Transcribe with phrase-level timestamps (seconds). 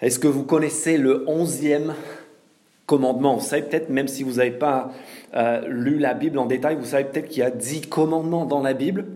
[0.00, 1.94] Est-ce que vous connaissez le onzième
[2.86, 3.36] commandement?
[3.36, 4.92] Vous savez peut-être, même si vous n'avez pas
[5.34, 8.62] euh, lu la Bible en détail, vous savez peut-être qu'il y a dix commandements dans
[8.62, 9.06] la Bible.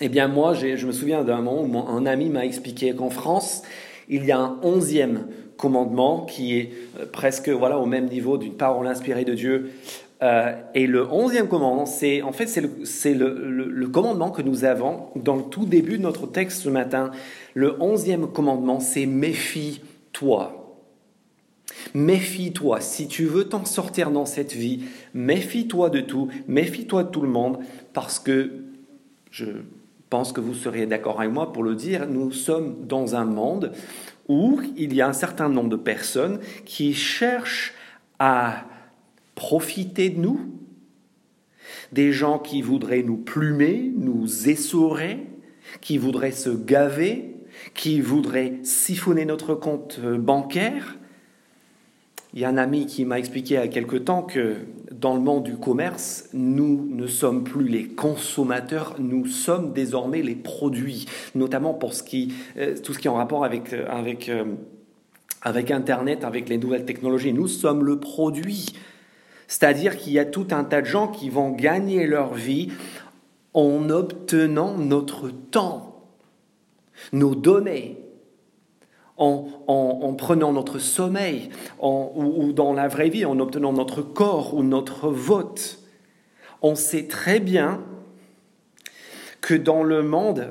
[0.00, 3.62] Eh bien moi, je me souviens d'un moment où un ami m'a expliqué qu'en France,
[4.08, 5.26] il y a un onzième
[5.58, 9.70] commandement qui est euh, presque voilà, au même niveau d'une parole inspirée de Dieu.
[10.22, 15.06] Euh, et le onzième commandement, c'est en fait c'est le, le, commandement que nous avons
[15.14, 17.12] dans le tout début de notre texte ce matin.
[17.54, 20.76] Le onzième commandement, c'est méfie-toi.
[21.94, 22.80] Méfie-toi.
[22.80, 27.28] Si tu veux t'en sortir dans cette vie, méfie-toi de tout, méfie-toi de tout le
[27.28, 27.58] monde,
[27.92, 28.50] parce que
[29.30, 29.46] je
[30.10, 33.72] pense que vous seriez d'accord avec moi pour le dire, nous sommes dans un monde
[34.26, 37.74] où il y a un certain nombre de personnes qui cherchent
[38.18, 38.64] à
[39.38, 40.40] profiter de nous,
[41.92, 45.26] des gens qui voudraient nous plumer, nous essorer,
[45.80, 47.36] qui voudraient se gaver,
[47.72, 50.96] qui voudraient siphonner notre compte bancaire.
[52.34, 54.56] Il y a un ami qui m'a expliqué il y a quelque temps que
[54.92, 60.34] dans le monde du commerce, nous ne sommes plus les consommateurs, nous sommes désormais les
[60.34, 64.28] produits, notamment pour ce qui, euh, tout ce qui est en rapport avec, euh, avec,
[64.28, 64.44] euh,
[65.42, 67.32] avec Internet, avec les nouvelles technologies.
[67.32, 68.66] Nous sommes le produit.
[69.48, 72.70] C'est-à-dire qu'il y a tout un tas de gens qui vont gagner leur vie
[73.54, 76.04] en obtenant notre temps,
[77.12, 77.98] nos données,
[79.16, 81.48] en, prenant notre sommeil,
[81.80, 85.80] ou, dans la vraie vie, en obtenant notre corps ou notre vote.
[86.62, 87.82] On sait très bien
[89.40, 90.48] que dans le monde,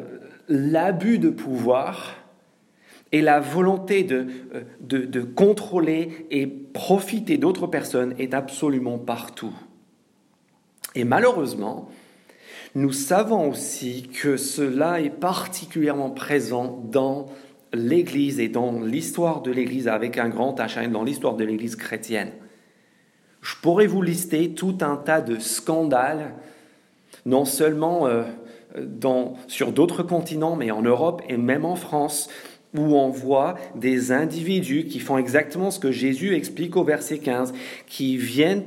[0.50, 2.16] l'abus de pouvoir
[3.12, 4.28] et la volonté de,
[4.82, 9.54] de, de contrôler et profiter d'autres personnes est absolument partout.
[10.96, 11.90] Et malheureusement,
[12.76, 17.28] nous savons aussi que cela est particulièrement présent dans
[17.74, 22.32] l'Église et dans l'histoire de l'Église avec un grand H, dans l'histoire de l'Église chrétienne.
[23.42, 26.36] Je pourrais vous lister tout un tas de scandales,
[27.26, 28.24] non seulement euh,
[29.48, 32.30] sur d'autres continents, mais en Europe et même en France,
[32.78, 37.54] où on voit des individus qui font exactement ce que Jésus explique au verset 15,
[37.88, 38.66] qui viennent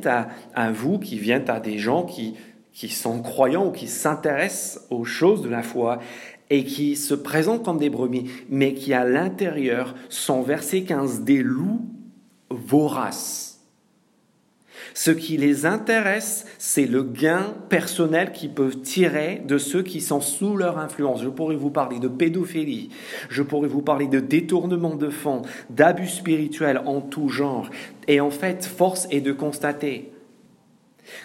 [0.55, 2.35] à, vous, qui viennent à des gens qui,
[2.73, 5.99] qui sont croyants ou qui s'intéressent aux choses de la foi
[6.51, 11.43] et qui se présentent comme des brebis, mais qui à l'intérieur sont, verset 15, des
[11.43, 11.85] loups
[12.51, 13.50] voraces.
[15.03, 20.21] Ce qui les intéresse, c'est le gain personnel qu'ils peuvent tirer de ceux qui sont
[20.21, 21.23] sous leur influence.
[21.23, 22.91] Je pourrais vous parler de pédophilie,
[23.31, 25.41] je pourrais vous parler de détournement de fonds,
[25.71, 27.71] d'abus spirituels en tout genre.
[28.09, 30.13] Et en fait, force est de constater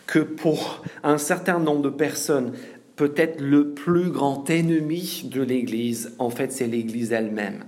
[0.07, 2.53] que pour un certain nombre de personnes,
[2.95, 7.65] peut-être le plus grand ennemi de l'Église, en fait, c'est l'Église elle-même.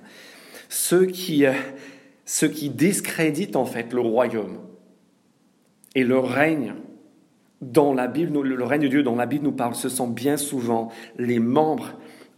[0.70, 1.52] Ceux qui, euh,
[2.24, 4.60] ceux qui discréditent en fait le royaume
[5.98, 6.76] et le règne
[7.60, 10.38] dans la Bible, le règne de Dieu dont la Bible nous parle, ce sont bien
[10.38, 11.94] souvent les membres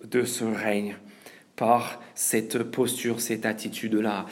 [0.09, 0.95] de ce règne
[1.57, 4.27] par cette posture, cette attitude-là.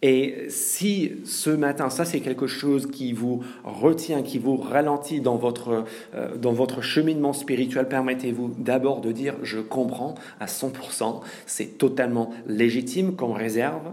[0.00, 5.36] Et si ce matin, ça c'est quelque chose qui vous retient, qui vous ralentit dans
[5.36, 11.76] votre, euh, dans votre cheminement spirituel, permettez-vous d'abord de dire je comprends à 100%, c'est
[11.76, 13.92] totalement légitime qu'on réserve,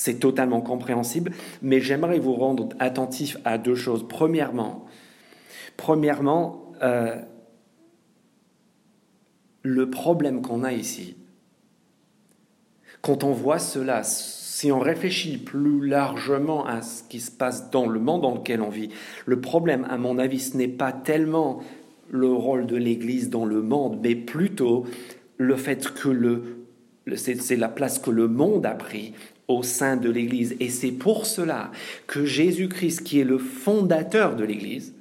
[0.00, 1.30] c'est totalement compréhensible,
[1.60, 4.08] mais j'aimerais vous rendre attentif à deux choses.
[4.08, 4.86] Premièrement,
[5.76, 7.16] premièrement euh,
[9.60, 11.18] le problème qu'on a ici,
[13.02, 17.86] quand on voit cela, si on réfléchit plus largement à ce qui se passe dans
[17.86, 18.88] le monde dans lequel on vit,
[19.26, 21.60] le problème, à mon avis, ce n'est pas tellement
[22.10, 24.86] le rôle de l'Église dans le monde, mais plutôt
[25.36, 26.64] le fait que le,
[27.16, 29.12] c'est la place que le monde a pris
[29.50, 30.56] au sein de l'Église.
[30.60, 31.70] Et c'est pour cela
[32.06, 34.94] que Jésus-Christ, qui est le fondateur de l'Église,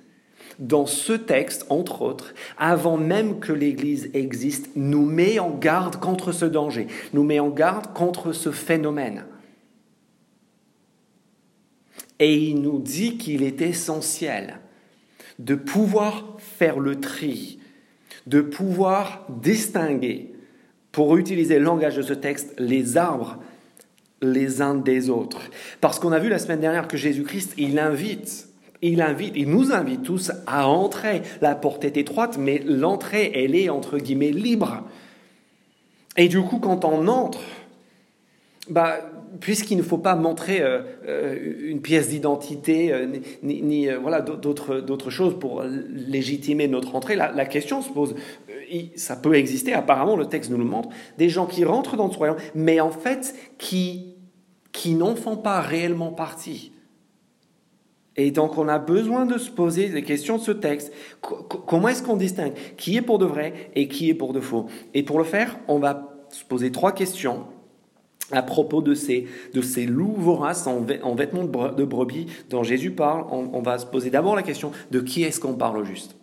[0.59, 6.33] dans ce texte, entre autres, avant même que l'Église existe, nous met en garde contre
[6.33, 9.23] ce danger, nous met en garde contre ce phénomène.
[12.19, 14.59] Et il nous dit qu'il est essentiel
[15.39, 17.59] de pouvoir faire le tri,
[18.27, 20.33] de pouvoir distinguer,
[20.91, 23.37] pour utiliser le langage de ce texte, les arbres
[24.21, 25.41] les uns des autres.
[25.81, 28.47] Parce qu'on a vu la semaine dernière que Jésus-Christ, il invite,
[28.81, 31.21] il invite, il nous invite tous à entrer.
[31.41, 34.83] La porte est étroite, mais l'entrée, elle est entre guillemets libre.
[36.17, 37.39] Et du coup, quand on entre,
[38.69, 38.99] bah,
[39.39, 43.07] puisqu'il ne faut pas montrer euh, euh, une pièce d'identité euh,
[43.43, 48.15] ni, voilà d'autres choses pour légitimer notre entrée, la, question se pose.
[48.95, 52.17] ça peut exister, apparemment le texte nous le montre, des gens qui rentrent dans ce
[52.17, 54.08] royaume, mais en fait qui
[54.79, 56.71] qui n'en font pas réellement partie.
[58.15, 60.93] Et donc on a besoin de se poser des questions de ce texte.
[61.19, 64.67] comment est-ce qu'on distingue qui est pour de vrai et qui est pour de faux?
[64.93, 67.47] Et pour le faire, on va se poser trois questions
[68.31, 73.25] à propos de ces, de loups voraces en, vêtements de brebis dont Jésus parle.
[73.31, 76.15] On, on va se poser d'abord la question de qui est-ce qu'on parle au juste?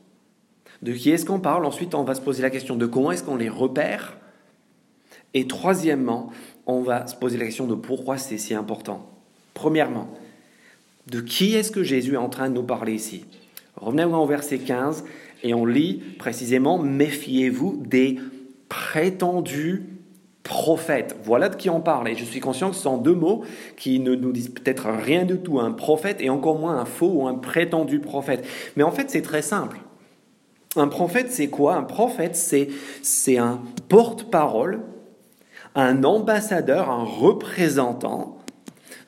[0.80, 1.66] De qui est-ce qu'on parle?
[1.66, 4.16] Ensuite, on va se poser la question de comment est-ce qu'on les repère?
[5.34, 6.30] Et troisièmement,
[6.66, 9.08] on va se poser la question de pourquoi c'est si important.
[9.54, 10.08] Premièrement,
[11.06, 13.24] de qui est-ce que Jésus est en train de nous parler ici?
[13.76, 15.04] Revenez au verset 15
[15.42, 18.18] et on lit précisément Méfiez-vous des
[18.68, 19.84] prétendus
[20.42, 21.16] prophètes.
[21.24, 22.08] Voilà de qui on parle.
[22.08, 23.44] Et je suis conscient que ce sont deux mots
[23.76, 25.60] qui ne nous disent peut-être rien du tout.
[25.60, 28.46] Un prophète et encore moins un faux ou un prétendu prophète.
[28.76, 29.78] Mais en fait, c'est très simple.
[30.76, 31.76] Un prophète, c'est quoi?
[31.76, 34.80] Un prophète, c'est un porte-parole,
[35.76, 38.38] un ambassadeur, un représentant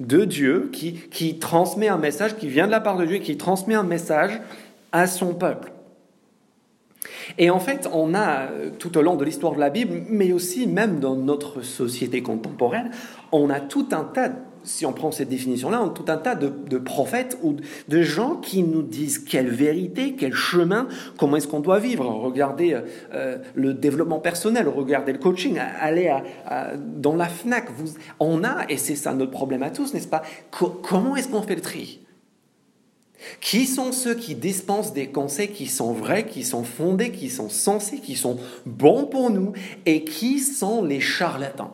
[0.00, 3.74] de Dieu qui, transmet un message, qui vient de la part de Dieu qui transmet
[3.74, 4.40] un message
[4.92, 5.72] à son peuple.
[7.36, 8.48] Et en fait, on a
[8.78, 12.90] tout au long de l'histoire de la Bible, mais aussi même dans notre société contemporaine,
[13.32, 14.30] on a tout un tas
[14.68, 17.56] si on prend cette définition-là, on a tout un tas de, prophètes ou
[17.88, 22.06] de gens qui nous disent quelle vérité, quel chemin, comment est-ce qu'on doit vivre.
[22.06, 22.82] Regardez euh,
[23.14, 26.14] euh, le développement personnel, regardez le coaching, allez
[26.96, 27.68] dans la FNAC.
[28.20, 30.22] On a, et c'est ça notre problème à tous, n'est-ce pas?
[30.50, 32.00] Comment est-ce qu'on fait le tri?
[33.40, 37.48] Qui sont ceux qui dispensent des conseils qui sont vrais, qui sont fondés, qui sont
[37.48, 39.52] sensés, qui sont bons pour nous,
[39.86, 41.72] et qui sont les charlatans?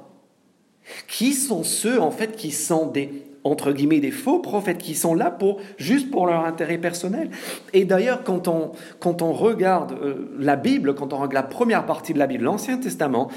[1.08, 5.14] Qui sont ceux, en fait, qui sont des, entre guillemets, des faux prophètes, qui sont
[5.14, 7.30] là pour, juste pour leur intérêt personnel?
[7.72, 11.86] Et d'ailleurs, quand on, quand on regarde euh, la Bible, quand on regarde la première
[11.86, 13.30] partie de la Bible, l'Ancien Testament,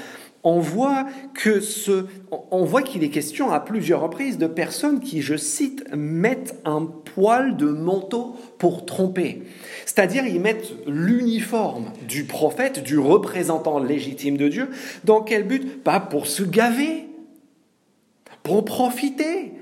[0.44, 1.04] on voit
[1.34, 5.84] que ce, on voit qu'il est question à plusieurs reprises de personnes qui, je cite,
[5.94, 9.42] mettent un poil de manteau pour tromper.
[9.84, 14.70] C'est-à-dire, ils mettent l'uniforme du prophète, du représentant légitime de Dieu.
[15.02, 15.82] Dans quel but?
[15.82, 17.07] Pas pour se gaver,
[18.48, 19.52] pour profiter,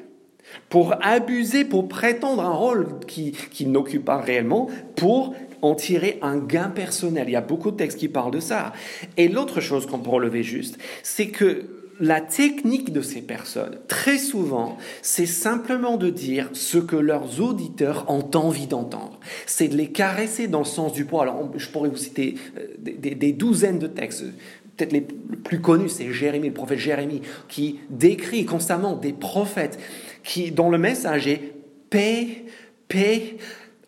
[0.68, 6.36] pour abuser, pour prétendre un rôle qu'il qui n'occupe pas réellement, pour en tirer un
[6.36, 7.24] gain personnel.
[7.26, 8.72] Il y a beaucoup de textes qui parlent de ça.
[9.16, 11.64] Et l'autre chose qu'on peut relever juste, c'est que
[11.98, 18.04] la technique de ces personnes, très souvent, c'est simplement de dire ce que leurs auditeurs
[18.08, 19.18] ont envie d'entendre.
[19.46, 21.22] C'est de les caresser dans le sens du poids.
[21.22, 24.26] Alors, je pourrais vous citer euh, des douzaines de textes
[24.76, 29.78] peut-être les plus connus, c'est Jérémie, le prophète Jérémie, qui décrit constamment des prophètes
[30.22, 31.54] qui, dont le message est
[31.90, 32.44] paix,
[32.88, 33.36] paix.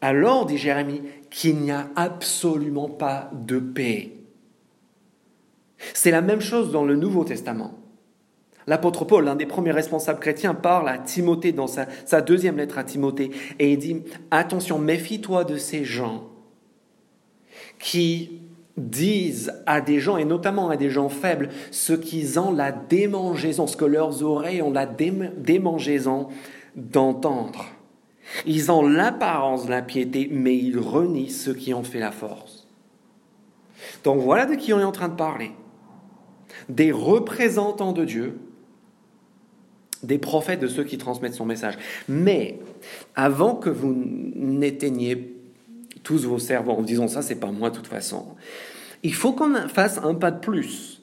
[0.01, 4.13] Alors, dit Jérémie, qu'il n'y a absolument pas de paix.
[5.95, 7.79] C'est la même chose dans le Nouveau Testament.
[8.67, 12.79] L'apôtre Paul, l'un des premiers responsables chrétiens, parle à Timothée dans sa, sa deuxième lettre
[12.79, 16.29] à Timothée et il dit, attention, méfie-toi de ces gens
[17.79, 18.43] qui
[18.79, 23.67] disent à des gens, et notamment à des gens faibles, ce qu'ils ont la démangeaison,
[23.67, 26.29] ce que leurs oreilles ont la démangeaison
[26.77, 27.67] d'entendre.
[28.47, 32.69] Ils ont l'apparence de la piété, mais ils renient ceux qui ont fait la force.
[34.05, 35.53] Donc voilà de qui on est en train de parler.
[36.69, 38.39] Des représentants de Dieu,
[40.03, 41.75] des prophètes de ceux qui transmettent son message.
[42.09, 42.61] Mais
[43.17, 45.38] avant que vous n'éteigniez
[46.09, 48.25] tous vos cerveaux en disant ça, c'est pas moi de toute façon.
[49.03, 51.03] Il faut qu'on fasse un pas de plus.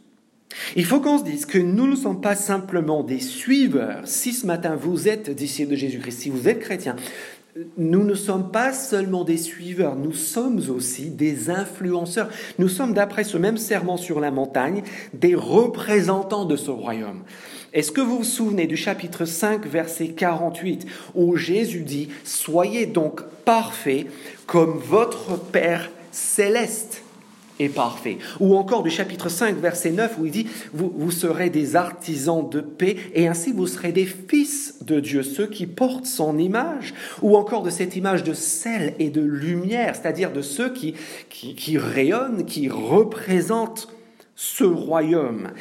[0.75, 4.01] Il faut qu'on se dise que nous ne sommes pas simplement des suiveurs.
[4.05, 6.95] Si ce matin vous êtes disciples de Jésus-Christ, si vous êtes chrétien,
[7.77, 12.29] nous ne sommes pas seulement des suiveurs, nous sommes aussi des influenceurs.
[12.57, 14.81] Nous sommes, d'après ce même serment sur la montagne,
[15.13, 17.21] des représentants de ce royaume.
[17.75, 23.21] Est-ce que vous vous souvenez du chapitre 5, verset 48, où Jésus dit, Soyez donc
[23.43, 24.07] parfaits
[24.47, 27.01] comme votre Père céleste
[27.59, 28.17] est parfait.
[28.39, 32.49] Ou encore du chapitre 5, verset 9, où il dit, vous, vous serez des artisans
[32.49, 36.93] de paix, et ainsi vous serez des fils de Dieu, ceux qui portent son image.
[37.21, 40.95] Ou encore de cette image de sel et de lumière, c'est-à-dire de ceux qui,
[41.29, 43.89] qui, qui rayonnent, qui représentent
[44.35, 45.51] ce royaume.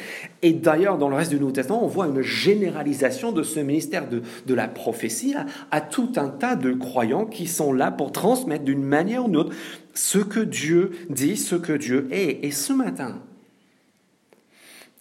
[0.41, 4.09] Et d'ailleurs, dans le reste du Nouveau Testament, on voit une généralisation de ce ministère
[4.09, 5.33] de, de la prophétie
[5.71, 9.37] à, tout un tas de croyants qui sont là pour transmettre d'une manière ou d'une
[9.37, 9.55] autre
[9.93, 12.43] ce que Dieu dit, ce que Dieu est.
[12.43, 13.21] Et ce matin,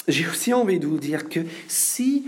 [0.06, 2.24] j'ai aussi envie de vous dire que si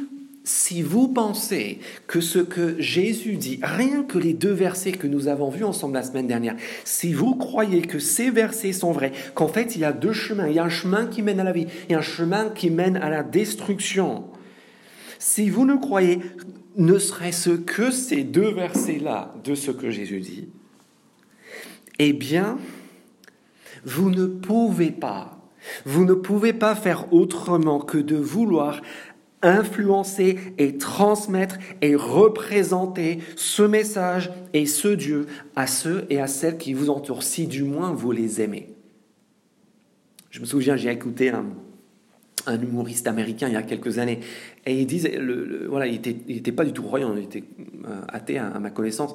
[0.46, 5.26] si vous pensez que ce que Jésus dit, rien que les deux versets que nous
[5.26, 9.48] avons vus ensemble la semaine dernière, si vous croyez que ces versets sont vrais, qu'en
[9.48, 11.50] fait il y a deux chemins, il y a un chemin qui mène à la
[11.50, 14.24] vie et un chemin qui mène à la destruction,
[15.18, 16.20] si vous ne croyez
[16.76, 20.48] ne serait-ce que ces deux versets-là de ce que Jésus dit,
[21.98, 22.58] eh bien,
[23.84, 25.40] vous ne pouvez pas,
[25.84, 28.80] vous ne pouvez pas faire autrement que de vouloir
[29.42, 36.58] influencer et transmettre et représenter ce message et ce Dieu à ceux et à celles
[36.58, 38.68] qui vous entourent, si du moins vous les aimez.
[40.30, 41.46] Je me souviens, j'ai écouté un,
[42.46, 44.20] un humoriste américain il y a quelques années,
[44.64, 45.18] et il disait,
[45.68, 47.44] voilà, il n'était pas du tout croyant, il était
[47.86, 49.14] euh, athée à, ma connaissance,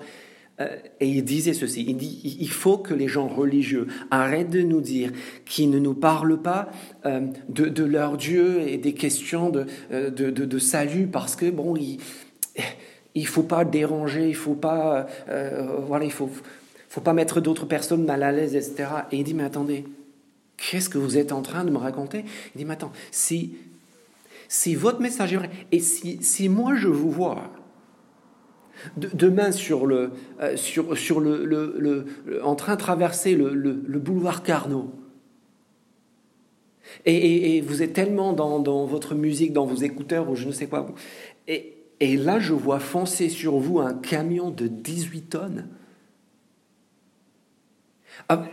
[0.99, 4.81] et il disait ceci, il dit, il faut que les gens religieux arrêtent de nous
[4.81, 5.11] dire
[5.45, 6.69] qu'ils ne nous parlent pas
[7.05, 11.99] euh, de, leur Dieu et des questions de, de, de salut, parce que, bon, il
[13.13, 15.05] il faut pas déranger, il faut pas,
[15.85, 16.29] voilà, il faut,
[16.87, 18.89] faut pas mettre d'autres personnes mal à l'aise, etc.
[19.11, 19.83] Et il dit, mais attendez,
[20.61, 22.23] Qu'est-ce que vous êtes en train de me raconter?
[22.53, 23.55] Il dit, mais attends, si,
[24.47, 27.49] si votre message est vrai, et si, si moi je vous vois
[28.97, 30.11] demain sur le,
[30.41, 32.05] euh, sur, sur le, le,
[32.43, 34.91] en train de traverser le, boulevard Carnot,
[37.05, 40.51] et, et, vous êtes tellement dans, dans, votre musique, dans vos écouteurs ou je ne
[40.51, 40.87] sais quoi,
[41.47, 45.67] et, et là je vois foncer sur vous un camion de 18 tonnes.
[48.29, 48.43] Ah,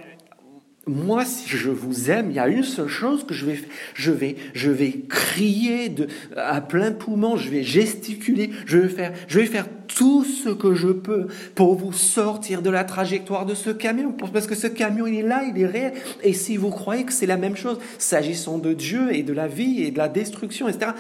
[0.89, 3.59] moi, si je vous aime, il y a une seule chose que je vais,
[3.95, 5.95] je vais, je vais crier
[6.37, 10.75] à plein poumon, je vais gesticuler, je vais faire, je vais faire tout ce que
[10.75, 15.07] je peux pour vous sortir de la trajectoire de ce camion, parce que ce camion,
[15.07, 15.93] il est là, il est réel.
[16.23, 19.49] Et si vous croyez que c'est la même chose, s'agissant de Dieu et de la
[19.49, 20.93] vie et de la destruction, etc.,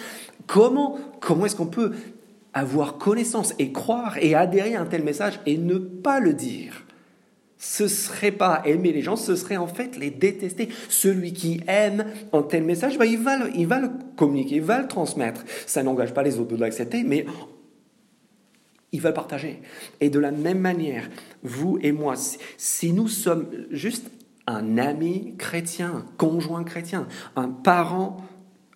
[0.46, 1.92] comment, comment est-ce qu'on peut
[2.52, 6.84] avoir connaissance et croire et adhérer à un tel message et ne pas le dire?
[7.58, 10.68] Ce serait pas aimer les gens, ce serait en fait les détester.
[10.88, 14.62] Celui qui aime un tel message, bah, il, va le, il va le communiquer, il
[14.62, 15.44] va le transmettre.
[15.66, 17.26] Ça n'engage pas les autres de l'accepter, mais
[18.92, 19.60] il va le partager.
[20.00, 21.10] Et de la même manière,
[21.42, 22.14] vous et moi,
[22.56, 24.08] si nous sommes juste
[24.46, 28.18] un ami chrétien, un conjoint chrétien, un parent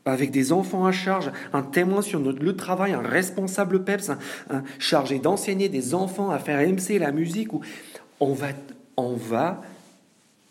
[0.05, 4.11] avec des enfants à charge, un témoin sur notre lieu de travail, un responsable PEPS,
[4.51, 7.61] un, chargé d'enseigner des enfants à faire MC la musique, ou
[8.23, 8.51] on va,
[8.97, 9.63] on va,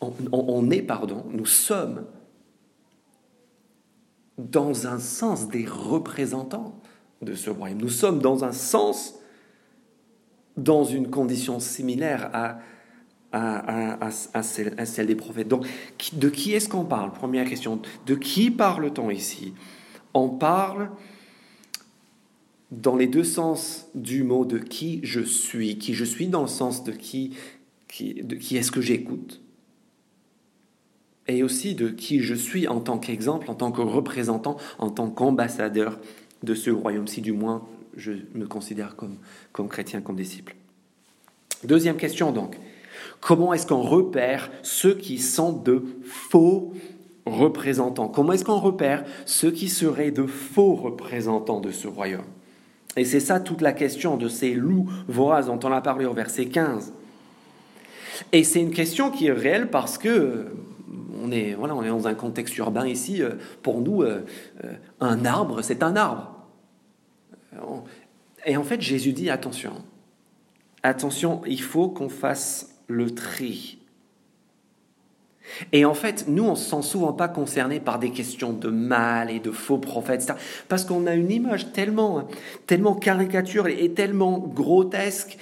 [0.02, 2.06] on, est, pardon, nous sommes
[4.38, 6.76] dans un sens des représentants
[7.22, 7.80] de ce royaume.
[7.80, 9.16] Nous sommes dans un sens,
[10.58, 12.60] dans une condition similaire à,
[13.32, 15.48] à, celle, des prophètes.
[15.48, 15.66] Donc,
[16.12, 17.14] de qui est-ce qu'on parle?
[17.14, 17.82] Première question.
[18.06, 19.54] De qui parle-t-on ici?
[20.14, 20.90] On parle
[22.72, 26.50] dans les deux sens du mot de qui je suis, qui je suis dans le
[26.50, 27.38] sens de qui
[27.92, 29.42] qui, de qui est-ce que j'écoute,
[31.28, 35.10] et aussi de qui je suis en tant qu'exemple, en tant que représentant, en tant
[35.10, 36.00] qu'ambassadeur
[36.42, 39.18] de ce royaume, si du moins je me considère comme,
[39.52, 40.56] comme chrétien, comme disciple.
[41.64, 42.58] Deuxième question donc,
[43.20, 46.74] comment est-ce qu'on repère ceux qui sont de faux
[47.26, 48.08] représentants?
[48.08, 52.26] Comment est-ce qu'on repère ceux qui seraient de faux représentants de ce royaume?
[52.98, 56.14] Et c'est ça toute la question de ces loups voraces dont on a parlé au
[56.14, 56.94] verset 15.
[58.32, 60.44] Et c'est une question qui est réelle parce que euh,
[61.22, 63.22] on est, voilà, on est dans un contexte urbain ici.
[63.22, 64.22] Euh, pour nous, euh,
[65.00, 66.38] un arbre, c'est un arbre.
[68.46, 69.74] Et en fait, Jésus dit attention,
[70.84, 73.78] attention, il faut qu'on fasse le tri.
[75.74, 78.70] Et en fait, nous, on ne se sent souvent pas concernés par des questions de
[78.70, 80.32] mal et de faux prophètes,
[80.70, 82.28] parce qu'on a une image tellement,
[82.68, 85.38] tellement caricature et tellement grotesque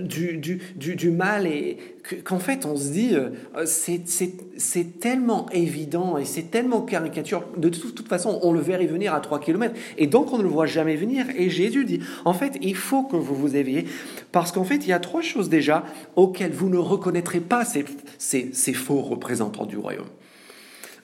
[0.00, 1.78] du, du, du, du, mal et
[2.24, 3.30] qu'en fait, on se dit, euh,
[3.64, 7.44] c'est tellement évident et c'est tellement caricature.
[7.56, 9.74] De toute, façon, on le verrait venir à 3 km.
[9.98, 11.26] Et donc, on ne le voit jamais venir.
[11.36, 13.86] Et Jésus dit, en fait, il faut que vous vous éveillez.
[14.32, 15.84] Parce qu'en fait, il y a trois choses déjà
[16.16, 17.84] auxquelles vous ne reconnaîtrez pas ces,
[18.18, 20.08] ces, ces faux représentants du royaume.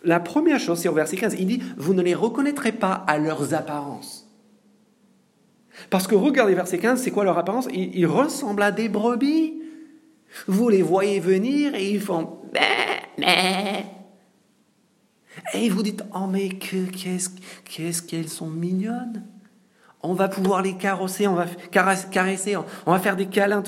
[0.05, 3.19] La première chose, c'est au verset 15, il dit, vous ne les reconnaîtrez pas à
[3.19, 4.29] leurs apparences.
[5.91, 7.69] Parce que regardez verset 15, c'est quoi leur apparence?
[7.73, 9.58] Ils, ils ressemblent à des brebis.
[10.47, 12.39] Vous les voyez venir et ils font
[15.55, 19.25] Et vous dites Oh, mais qu'est-ce qu'elles sont mignonnes
[20.03, 21.47] On va pouvoir les carrosser, on va
[22.11, 23.63] caresser, on va faire des câlins.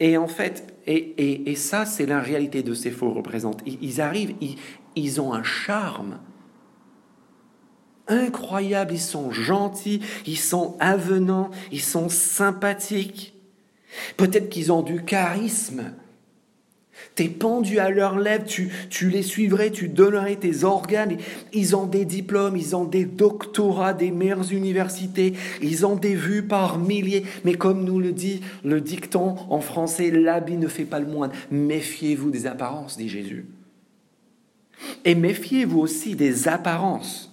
[0.00, 3.64] Et en fait, et, ça, c'est la réalité de ces faux représentants.
[3.66, 4.34] Ils, arrivent,
[4.96, 6.18] ils ont un charme
[8.08, 13.31] incroyable, ils sont gentils, ils sont avenants, ils sont sympathiques.
[14.16, 15.92] Peut-être qu'ils ont du charisme.
[17.14, 21.16] T'es pendu à leurs lèvres, tu, tu les suivrais, tu donnerais tes organes.
[21.52, 26.42] Ils ont des diplômes, ils ont des doctorats des meilleures universités, ils ont des vues
[26.42, 27.24] par milliers.
[27.44, 31.32] Mais comme nous le dit le dicton en français, l'habit ne fait pas le moine.
[31.50, 33.46] Méfiez-vous des apparences, dit Jésus.
[35.04, 37.31] Et méfiez-vous aussi des apparences.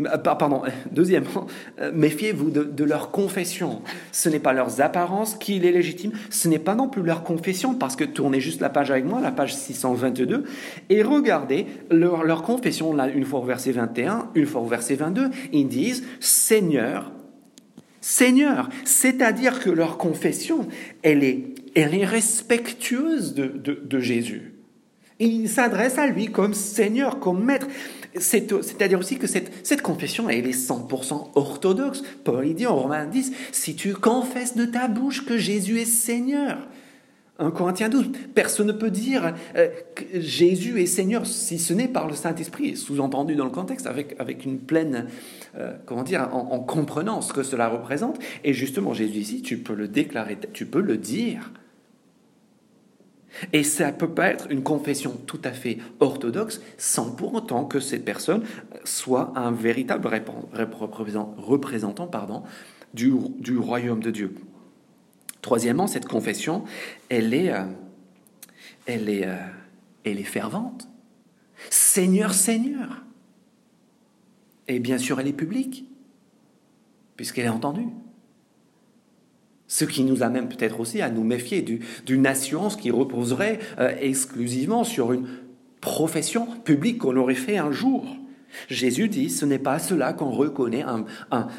[0.00, 1.46] Euh, pardon, deuxièmement,
[1.80, 3.82] euh, méfiez-vous de, leur confession.
[4.12, 7.74] Ce n'est pas leurs apparences qui les légitiment, ce n'est pas non plus leur confession,
[7.74, 10.44] parce que tournez juste la page avec moi, la page 622,
[10.90, 15.30] et regardez leur, confession, là, une fois au verset 21, une fois au verset 22,
[15.52, 17.10] ils disent Seigneur,
[18.00, 20.68] Seigneur, c'est-à-dire que leur confession,
[21.02, 24.52] elle est, elle est respectueuse de, de, de Jésus.
[25.18, 27.66] Ils s'adressent à lui comme Seigneur, comme Maître.
[28.20, 32.02] C'est-à-dire aussi que cette, confession, elle est 100% orthodoxe.
[32.24, 36.58] Paul dit en Romains 10, si tu confesses de ta bouche que Jésus est Seigneur,
[37.38, 41.88] 1 Corinthiens 12, personne ne peut dire euh, que Jésus est Seigneur si ce n'est
[41.88, 45.06] par le Saint-Esprit, sous-entendu dans le contexte, avec, avec une pleine,
[45.58, 48.18] euh, comment dire, en, en, comprenant ce que cela représente.
[48.42, 51.50] Et justement, Jésus ici, tu peux le déclarer, tu peux le dire.
[53.52, 57.80] Et ça peut pas être une confession tout à fait orthodoxe sans pour autant que
[57.80, 58.42] cette personne
[58.84, 60.08] soit un véritable
[61.38, 62.08] représentant
[62.94, 64.34] du, royaume de Dieu.
[65.42, 66.64] Troisièmement, cette confession,
[67.08, 67.64] elle est, euh,
[68.88, 69.36] euh,
[70.04, 70.88] elle est fervente.
[71.70, 73.02] Seigneur, Seigneur.
[74.68, 75.86] Et bien sûr, elle est publique,
[77.16, 77.86] puisqu'elle est entendue.
[79.68, 81.62] Ce qui nous amène peut-être aussi à nous méfier
[82.04, 85.26] d'une assurance qui reposerait euh, exclusivement sur une
[85.80, 88.06] profession publique qu'on aurait fait un jour.
[88.68, 90.84] Jésus dit, ce n'est pas cela qu'on reconnaît,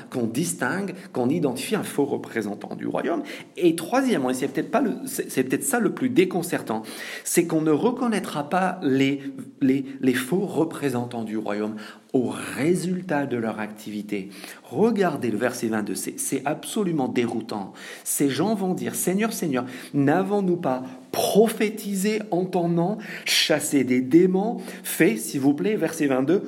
[0.09, 3.23] qu'on distingue, qu'on identifie un faux représentant du royaume.
[3.55, 6.83] Et troisièmement, et c'est peut-être peut-être ça le plus déconcertant,
[7.23, 9.21] c'est qu'on ne reconnaîtra pas les,
[9.61, 11.75] les faux représentants du royaume
[12.17, 14.29] au résultat de leur activité.
[14.63, 17.73] Regardez le verset 22, c'est absolument déroutant.
[18.03, 24.57] Ces gens vont dire, Seigneur, Seigneur, n'avons-nous pas prophétisé en ton nom, chassé des démons,
[24.83, 26.43] fait, s'il vous plaît, verset 22,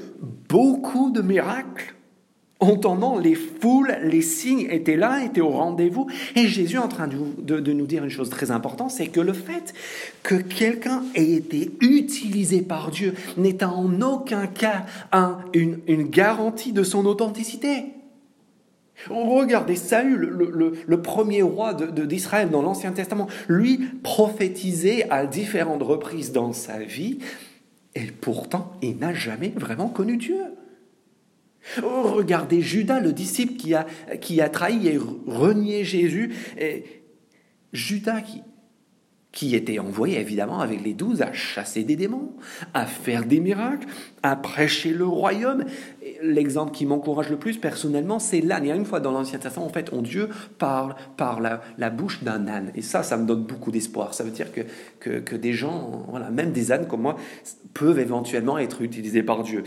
[0.50, 1.96] beaucoup de miracles?
[2.62, 6.08] Entendant les foules, les signes étaient là, étaient au rendez-vous.
[6.36, 9.32] Et Jésus est en train de, nous dire une chose très importante, c'est que le
[9.32, 9.74] fait
[10.24, 14.86] que quelqu'un ait été utilisé par Dieu n'est en aucun cas
[15.54, 17.94] une, garantie de son authenticité.
[19.10, 26.52] Regardez Saül, le, premier roi d'Israël dans l'Ancien Testament, lui prophétisait à différentes reprises dans
[26.52, 27.20] sa vie,
[27.96, 30.42] et pourtant il n'a jamais vraiment connu Dieu.
[31.84, 36.34] Oh, regardez Judas, le disciple qui a, trahi et renié Jésus.
[36.58, 36.84] Et
[37.74, 42.34] Judas qui, était envoyé évidemment avec les douze à chasser des démons,
[42.74, 43.88] à faire des miracles,
[44.22, 45.64] à prêcher le royaume.
[46.22, 48.66] L'exemple qui m'encourage le plus personnellement, c'est l'âne.
[48.66, 52.24] Il une fois dans l'Ancien Testament, en fait, on Dieu parle par la, la bouche
[52.24, 52.72] d'un âne.
[52.76, 54.14] Et ça, ça me donne beaucoup d'espoir.
[54.14, 54.62] Ça veut dire que,
[55.00, 57.16] que, que, des gens, voilà, même des ânes comme moi,
[57.74, 59.64] peuvent éventuellement être utilisés par Dieu.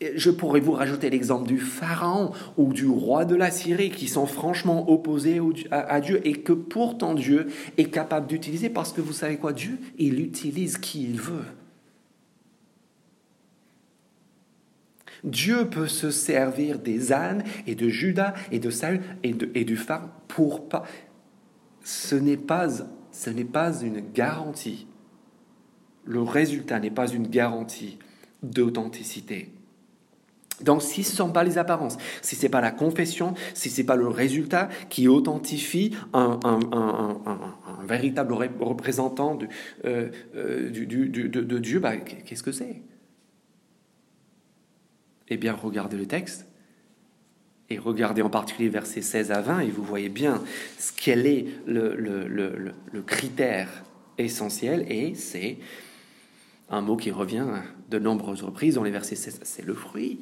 [0.00, 4.26] Je pourrais vous rajouter l'exemple du pharaon ou du roi de la Syrie qui sont
[4.26, 7.46] franchement opposés à Dieu et que pourtant Dieu
[7.78, 11.46] est capable d'utiliser parce que vous savez quoi, Dieu, il utilise qui il veut.
[15.24, 19.76] Dieu peut se servir des ânes et de Judas et de Saül et, et du
[19.76, 20.84] pharaon pour pas.
[21.82, 22.68] Ce n'est pas,
[23.12, 24.86] ce n'est pas une garantie.
[26.04, 27.98] Le résultat n'est pas une garantie
[28.42, 29.55] d'authenticité.
[30.62, 33.68] Donc, si ce ne sont pas les apparences, si ce n'est pas la confession, si
[33.68, 36.38] ce n'est pas le résultat qui authentifie un,
[37.86, 39.46] véritable représentant de,
[39.84, 42.82] euh, euh, Dieu, bah, qu'est-ce que c'est?
[45.28, 46.46] Eh bien, regardez le texte
[47.68, 50.42] et regardez en particulier versets 16 à 20 et vous voyez bien
[50.78, 53.68] ce quel est le, le critère
[54.18, 55.58] essentiel et c'est
[56.70, 57.46] un mot qui revient
[57.90, 60.18] de nombreuses reprises dans les versets 16, c'est le fruit.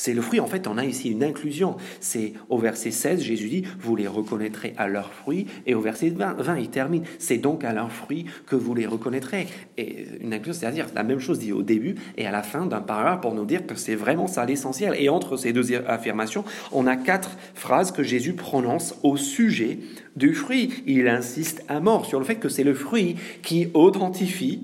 [0.00, 0.38] C'est le fruit.
[0.38, 1.76] En fait, on a ici une inclusion.
[1.98, 5.48] C'est au verset 16, Jésus dit, vous les reconnaîtrez à leurs fruits.
[5.66, 8.86] Et au verset 20, 20 il termine, c'est donc à leurs fruits que vous les
[8.86, 9.48] reconnaîtrez.
[9.76, 12.80] Et une inclusion, c'est-à-dire la même chose dit au début et à la fin d'un
[12.80, 14.94] paragraphe pour nous dire que c'est vraiment ça l'essentiel.
[15.00, 19.80] Et entre ces deux affirmations, on a quatre phrases que Jésus prononce au sujet
[20.14, 20.84] du fruit.
[20.86, 24.62] Il insiste à mort sur le fait que c'est le fruit qui authentifie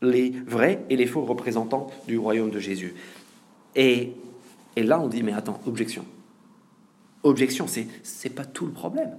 [0.00, 2.94] les vrais et les faux représentants du royaume de Jésus.
[3.76, 4.14] Et
[4.78, 6.04] et là, on dit, mais attends, objection.
[7.24, 9.18] Objection, c'est, pas tout le problème.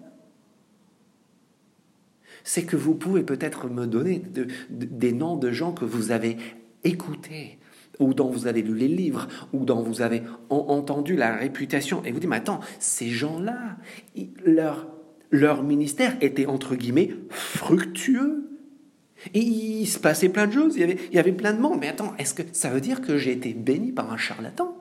[2.45, 4.23] c'est que vous pouvez peut-être me donner
[4.69, 6.37] des noms de gens que vous avez
[6.85, 7.59] écoutés,
[7.99, 12.13] ou dont vous avez lu les livres, ou dont vous avez entendu la réputation, et
[12.13, 13.75] vous dites, mais attends, ces gens-là,
[14.45, 14.87] leur,
[15.29, 18.49] leur ministère était entre guillemets fructueux.
[19.33, 21.79] Il se passait plein de choses, il y avait, il y avait plein de monde.
[21.81, 24.78] Mais attends, est-ce que ça veut dire que j'ai été béni par un charlatan?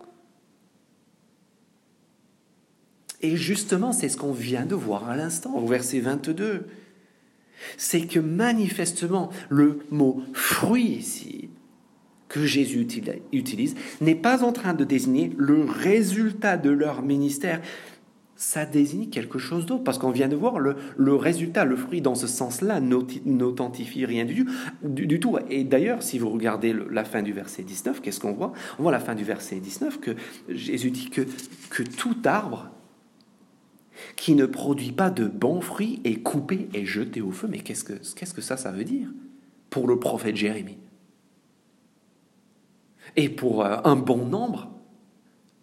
[3.20, 6.66] Et justement, c'est ce qu'on vient de voir à l'instant, au verset 22.
[7.76, 11.50] C'est que manifestement, le mot fruit ici,
[12.28, 12.86] que Jésus
[13.32, 17.60] utilise, n'est pas en train de désigner le résultat de leur ministère,
[18.36, 20.76] ça désigne quelque chose d'autre, parce qu'on vient de voir le,
[21.16, 24.46] résultat, le fruit dans ce sens-là n'authentifie rien du,
[24.84, 25.38] du, tout.
[25.50, 28.52] Et d'ailleurs, si vous regardez la fin du verset 19, qu'est-ce qu'on voit?
[28.78, 30.12] On voit la fin du verset 19 que
[30.48, 31.22] Jésus dit que,
[31.70, 32.70] que tout arbre
[34.16, 37.48] qui ne produit pas de bons fruits est coupé et jeté au feu.
[37.50, 39.08] Mais qu'est-ce que, ça, veut dire
[39.70, 40.78] pour le prophète Jérémie?
[43.16, 44.70] Et pour euh, un bon nombre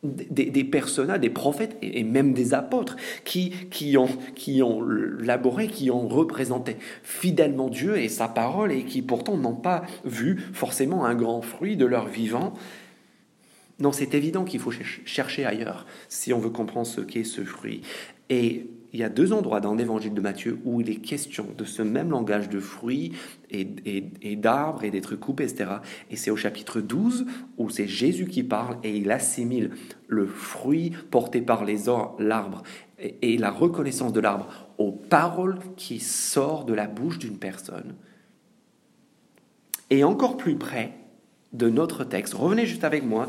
[0.04, 5.89] des, des personnages, des prophètes et même des apôtres qui, ont, qui ont laboré, qui
[5.91, 11.15] ont représenté fidèlement Dieu et sa parole et qui pourtant n'ont pas vu forcément un
[11.15, 12.54] grand fruit de leur vivant.
[13.80, 14.71] Non, c'est évident qu'il faut
[15.06, 17.82] chercher ailleurs si on veut comprendre ce qu'est ce fruit.
[18.29, 21.65] Et il y a deux endroits dans l'évangile de Matthieu où il est question de
[21.65, 23.11] ce même langage de fruits
[23.51, 23.65] et,
[24.38, 25.69] d'arbres et des trucs coupés, etc.
[26.09, 27.25] Et c'est au chapitre 12
[27.57, 29.71] où c'est Jésus qui parle et il assimile
[30.07, 31.75] le fruit porté par les
[32.19, 32.63] l'arbre
[32.97, 37.95] et, la reconnaissance de l'arbre aux paroles qui sortent de la bouche d'une personne.
[39.89, 40.93] Et encore plus près
[41.51, 43.27] de notre texte, revenez juste avec moi,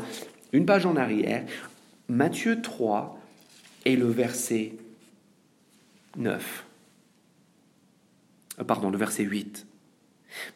[0.53, 1.45] une page en arrière,
[2.07, 3.19] Matthieu 3
[3.83, 4.71] et le verset
[6.17, 6.65] 9.
[8.59, 9.65] Euh, pardon, le verset 8.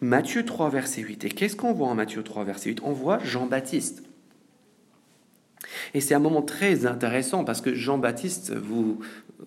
[0.02, 1.26] Matthieu 3, verset 8.
[1.26, 4.04] Et qu'est-ce qu'on voit en Matthieu 3, verset 8 On voit Jean-Baptiste.
[5.94, 9.00] Et c'est un moment très intéressant parce que Jean-Baptiste, vous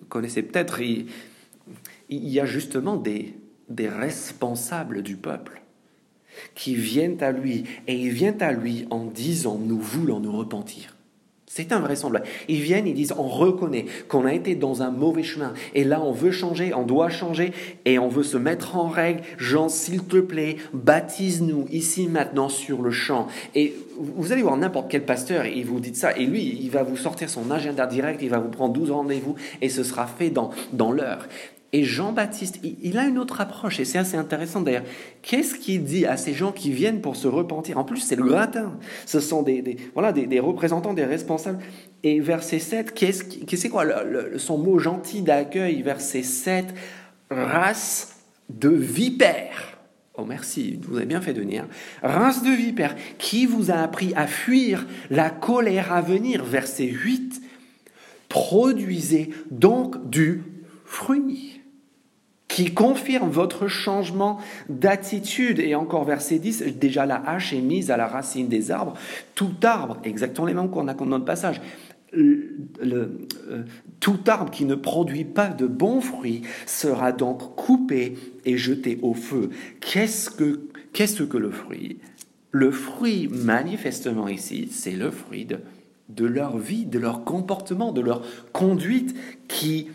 [0.09, 1.07] connaissez peut-être, il,
[2.09, 3.35] y a justement des,
[3.69, 5.61] des responsables du peuple
[6.53, 10.94] qui viennent à lui et ils viennent à lui en disant nous voulons nous repentir.
[11.57, 12.27] C'est invraisemblable.
[12.49, 15.53] Ils viennent, ils disent, on reconnaît qu'on a été dans un mauvais chemin.
[15.73, 17.53] Et là, on veut changer, on doit changer,
[17.85, 19.21] et on veut se mettre en règle.
[19.37, 23.27] Jean, s'il te plaît, baptise-nous ici maintenant sur le champ.
[23.55, 26.83] Et vous allez voir n'importe quel pasteur, il vous dit ça, et lui, il va
[26.83, 30.31] vous sortir son agenda direct, il va vous prendre 12 rendez-vous, et ce sera fait
[30.31, 31.25] dans, dans l'heure.
[31.73, 34.85] Et Jean-Baptiste, il, a une autre approche, et c'est assez intéressant d'ailleurs.
[35.21, 37.77] Qu'est-ce qu'il dit à ces gens qui viennent pour se repentir?
[37.77, 38.77] En plus, c'est le gratin.
[39.05, 41.59] Ce sont des, voilà, des, représentants, des responsables.
[42.03, 43.85] Et verset 7, qu'est-ce que c'est quoi
[44.37, 45.81] son mot gentil d'accueil?
[45.81, 46.65] Verset 7,
[47.29, 48.15] race
[48.49, 49.77] de vipères.
[50.17, 51.67] Oh merci, vous avez bien fait de venir.
[52.01, 57.41] Race de vipères, qui vous a appris à fuir la colère à venir Verset 8,
[58.29, 60.43] produisez donc du
[60.85, 61.61] fruit
[62.47, 65.59] qui confirme votre changement d'attitude.
[65.59, 68.93] Et encore verset 10, déjà la hache est mise à la racine des arbres.
[69.33, 71.59] Tout arbre, exactement les mêmes qu'on a dans notre passage,
[72.13, 73.63] le, euh,
[73.99, 79.13] tout arbre qui ne produit pas de bons fruits sera donc coupé et jeté au
[79.13, 79.49] feu.
[79.81, 80.61] Qu'est-ce que,
[80.93, 81.99] qu'est-ce que le fruit?
[82.51, 85.57] Le fruit, manifestement ici, c'est le fruit de,
[86.07, 88.21] de leur vie, de leur comportement, de leur
[88.53, 89.13] conduite
[89.49, 89.89] qui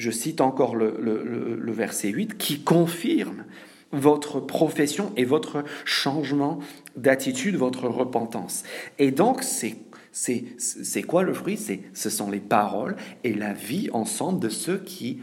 [0.00, 3.44] je cite encore le, verset 8, qui confirme
[3.92, 6.60] votre profession et votre changement
[6.96, 8.62] d'attitude, votre repentance.
[8.98, 11.56] Et donc, c'est quoi le fruit?
[11.56, 15.20] C'est ce sont les paroles et la vie ensemble de ceux qui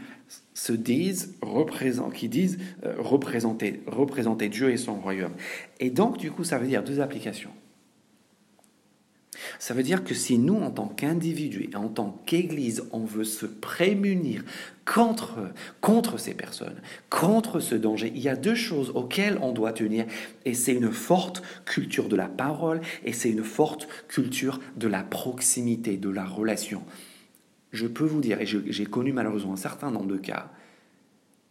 [0.54, 1.34] se disent
[2.14, 5.32] qui disent euh, représenter Dieu et son royaume.
[5.80, 7.50] Et donc, du coup, ça veut dire deux applications.
[9.58, 13.24] Ça veut dire que si nous, en tant qu'individus et en tant qu'Église, on veut
[13.24, 14.44] se prémunir
[14.84, 19.72] contre, contre ces personnes, contre ce danger, il y a deux choses auxquelles on doit
[19.72, 20.06] tenir.
[20.44, 25.02] Et c'est une forte culture de la parole et c'est une forte culture de la
[25.02, 26.82] proximité, de la relation.
[27.72, 30.50] Je peux vous dire, et j'ai connu malheureusement un certain nombre de cas,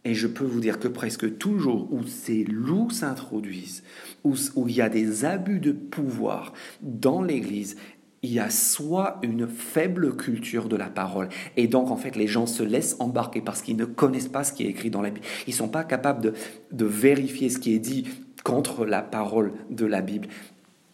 [0.04, 3.82] et je peux vous dire que presque toujours où ces loups s'introduisent,
[4.24, 7.76] où, où, il y a des abus de pouvoir dans l'Église,
[8.22, 12.26] il y a soit une faible culture de la parole, et donc en fait les
[12.26, 15.10] gens se laissent embarquer parce qu'ils ne connaissent pas ce qui est écrit dans la
[15.10, 15.26] Bible.
[15.46, 16.32] Ils ne sont pas capables de,
[16.72, 18.08] de vérifier ce qui est dit
[18.44, 20.28] contre la parole de la Bible.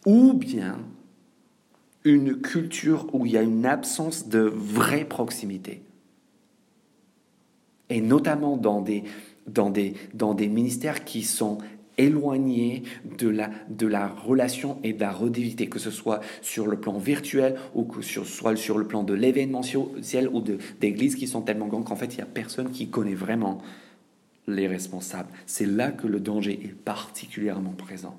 [0.05, 0.77] Ou bien
[2.03, 5.81] une culture où il y a une absence de vraie proximité.
[7.89, 9.03] Et notamment dans des,
[9.47, 11.59] dans des, dans des ministères qui sont
[11.97, 12.83] éloignés
[13.17, 16.97] de la, de la relation et de la redivité, que ce soit sur le plan
[16.97, 20.41] virtuel ou que sur, soit sur le plan de l'événementiel ou
[20.79, 23.61] d'églises qui sont tellement grandes qu'en fait, il n'y a personne qui connaît vraiment
[24.47, 25.29] les responsables.
[25.45, 28.17] C'est là que le danger est particulièrement présent.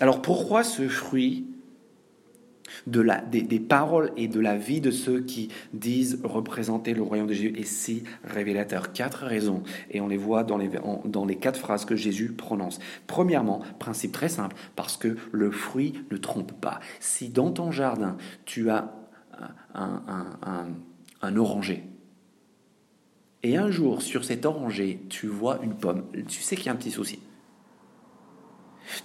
[0.00, 1.46] Alors pourquoi ce fruit
[2.86, 7.26] de la, des, paroles et de la vie de ceux qui disent représenter le royaume
[7.26, 8.92] de Jésus est si révélateur.
[8.92, 10.70] Quatre raisons, et on les voit dans les,
[11.04, 12.78] dans les quatre phrases que Jésus prononce.
[13.06, 16.80] Premièrement, principe très simple, parce que le fruit ne trompe pas.
[17.00, 18.92] Si dans ton jardin, tu as
[19.74, 20.02] un,
[20.42, 20.66] un,
[21.22, 21.84] un oranger,
[23.42, 26.72] et un jour, sur cet oranger, tu vois une pomme, tu sais qu'il y a
[26.72, 27.20] un petit souci.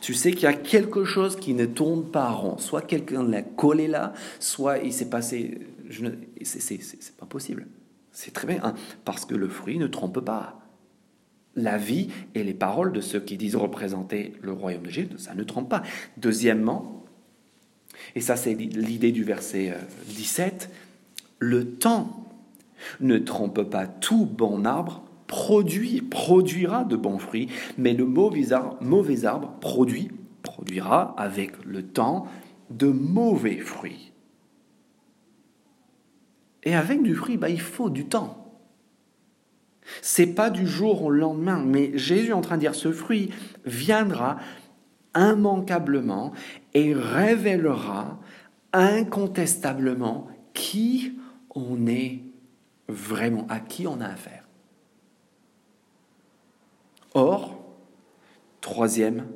[0.02, 2.58] Tu sais qu'il y a quelque chose qui ne tourne pas rond.
[2.58, 5.60] Soit quelqu'un l'a collé là, soit il s'est passé.
[6.00, 6.12] Ne...
[6.44, 7.68] C'est pas possible.
[8.12, 8.76] C'est très bien, hein,
[9.06, 10.60] parce que le fruit ne trompe pas.
[11.56, 15.44] La vie et les paroles de ceux qui disent représenter le royaume Jésus, ça ne
[15.44, 15.84] trompe pas.
[16.18, 17.06] Deuxièmement,
[18.16, 19.76] et ça c'est l'idée du verset
[20.08, 20.76] 17, euh,
[21.40, 22.24] le temps
[23.02, 25.04] ne trompe pas tout bon arbre
[25.34, 30.12] produit, produira de bons fruits, mais le mauvais arbre, produit,
[30.44, 32.28] produira avec le temps
[32.70, 34.12] de mauvais fruits.
[36.62, 38.54] Et avec du fruit, bah, il faut du temps.
[40.04, 43.32] C'est pas du jour au lendemain, mais Jésus est en train de dire ce fruit
[43.66, 44.38] viendra
[45.16, 46.32] immanquablement
[46.76, 48.20] et révélera
[48.72, 51.14] incontestablement qui
[51.56, 52.22] on est
[52.88, 54.43] vraiment, à qui on a affaire.
[57.14, 57.60] Or,
[58.62, 59.28] troisième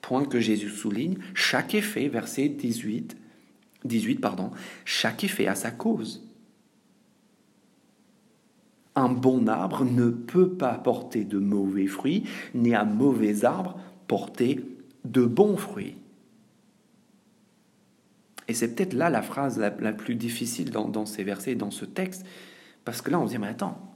[0.00, 3.16] point que Jésus souligne, chaque effet, verset 18,
[3.84, 4.50] 18 pardon,
[4.84, 6.22] chaque effet a sa cause.
[8.94, 14.64] Un bon arbre ne peut pas porter de mauvais fruits, ni un mauvais arbre porter
[15.04, 15.96] de bons fruits.
[18.48, 21.84] Et c'est peut-être là la phrase la, plus difficile dans, dans, ces versets, dans ce
[21.84, 22.24] texte,
[22.84, 23.95] parce que là on se dit, mais attends,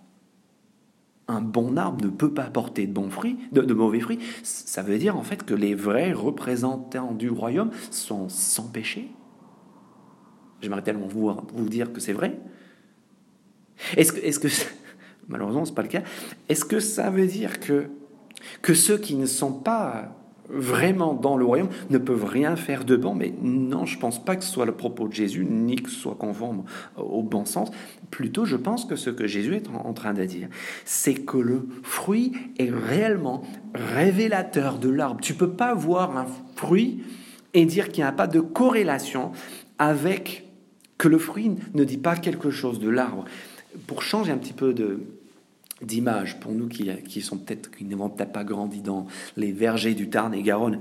[1.31, 4.99] un bon arbre ne peut pas porter de bons fruits, de, mauvais fruits, ça veut
[4.99, 9.11] dire en fait que les vrais représentants du royaume sont sans péché.
[10.61, 11.33] J'aimerais tellement vous,
[11.69, 12.38] dire que c'est vrai.
[13.97, 14.66] Est-ce que, est-ce
[15.29, 16.03] malheureusement c'est pas le cas,
[16.49, 17.87] est-ce que ça veut dire que,
[18.61, 20.16] que ceux qui ne sont pas
[20.49, 23.14] vraiment dans le royaume ne peuvent rien faire de bon?
[23.14, 25.97] Mais non, je pense pas que ce soit le propos de Jésus, ni que ce
[25.99, 26.64] soit conforme
[26.97, 27.71] au bon sens.
[28.11, 30.49] Plutôt, je pense que ce que Jésus est en train de dire,
[30.85, 33.44] c'est que le fruit est réellement
[33.75, 35.20] révélateur de l'arbre.
[35.20, 37.03] Tu peux pas voir un fruit
[37.55, 39.33] et dire qu'il n'y a pas de corrélation
[39.79, 40.49] avec
[40.99, 43.25] que le fruit ne dit pas quelque chose de l'arbre.
[43.87, 45.01] Pour changer un petit peu de,
[45.81, 49.94] d'images pour nous qui, qui sont peut-être qui n'avons peut-être pas grandi dans les vergers
[49.94, 50.81] du Tarn et Garonne.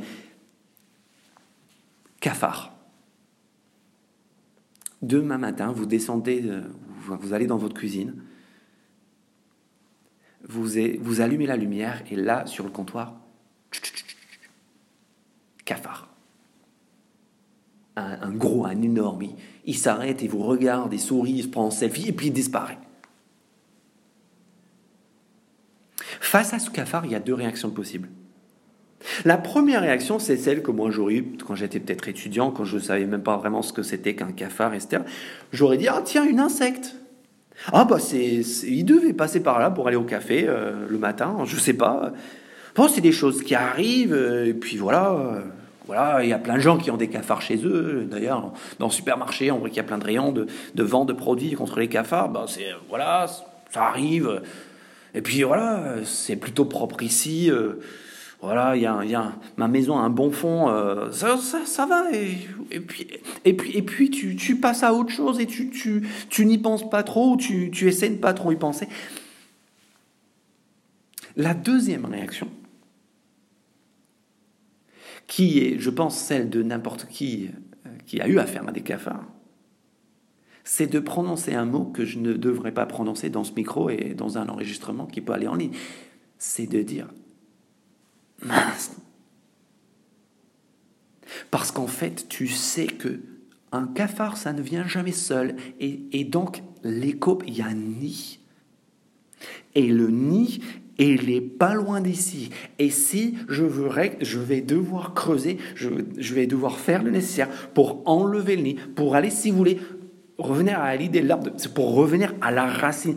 [2.20, 2.74] Cafard.
[5.02, 6.44] Demain matin, vous descendez,
[7.18, 8.16] vous allez dans votre cuisine,
[10.48, 13.16] vous, allumez la lumière et là, sur le comptoir,
[15.66, 16.08] cafard.
[17.96, 19.24] Un, gros, un énorme.
[19.24, 22.28] Il, il s'arrête et vous regarde, il sourit, il se prend en selfie et puis
[22.28, 22.78] il disparaît.
[26.22, 28.10] Face à ce cafard, il y a deux réactions possibles.
[29.26, 32.76] La première réaction, c'est celle que moi j'aurais eue quand j'étais peut-être étudiant, quand je
[32.76, 35.04] ne savais même pas vraiment ce que c'était qu'un cafard, etc.
[35.52, 36.96] J'aurais dit Ah, tiens, une insecte
[37.72, 41.38] Ah, bah, c'est, il devait passer par là pour aller au café euh, le matin,
[41.46, 42.12] je ne sais pas.
[42.76, 45.12] Bon, c'est des choses qui arrivent, euh, et puis voilà.
[45.12, 45.42] Euh,
[45.88, 48.08] voilà, il y a plein de gens qui ont des cafards chez eux.
[48.08, 51.08] D'ailleurs, dans le supermarché, on voit qu'il y a plein de rayons de, de vente
[51.08, 52.30] de produits contre les cafards.
[52.30, 53.26] Ben, c'est, voilà,
[53.72, 54.44] ça arrive.
[55.16, 57.50] Et puis voilà, c'est plutôt propre ici.
[58.42, 62.06] Voilà, il y a, ma maison a un bon fond, euh, ça, ça, va.
[62.12, 63.08] Et, puis,
[63.44, 66.90] et puis, et puis tu, passes à autre chose et tu, tu, tu n'y penses
[66.90, 68.88] pas trop, tu, tu essaies de pas trop y penser.
[71.36, 72.50] La deuxième réaction,
[75.28, 77.50] qui est, je pense, celle de n'importe qui
[77.86, 79.28] euh, qui a eu affaire à des cafards,
[80.64, 84.14] c'est de prononcer un mot que je ne devrais pas prononcer dans ce micro et
[84.16, 85.74] dans un enregistrement qui peut aller en ligne.
[86.38, 87.08] C'est de dire
[88.44, 88.92] mince.
[91.52, 93.20] Parce qu'en fait, tu sais que
[93.72, 95.56] un cafard, ça ne vient jamais seul.
[95.80, 98.40] Et, donc, l'écho, il y a un nid.
[99.76, 100.62] Et le nid,
[100.98, 102.50] il n'est pas loin d'ici.
[102.80, 103.90] Et si je, veux,
[104.22, 108.76] je vais devoir creuser, je, je vais devoir faire le nécessaire pour enlever le nid,
[108.96, 109.80] pour aller, si vous voulez,
[110.40, 113.16] revenir à l'idée de l'arbre, c'est pour revenir à la racine.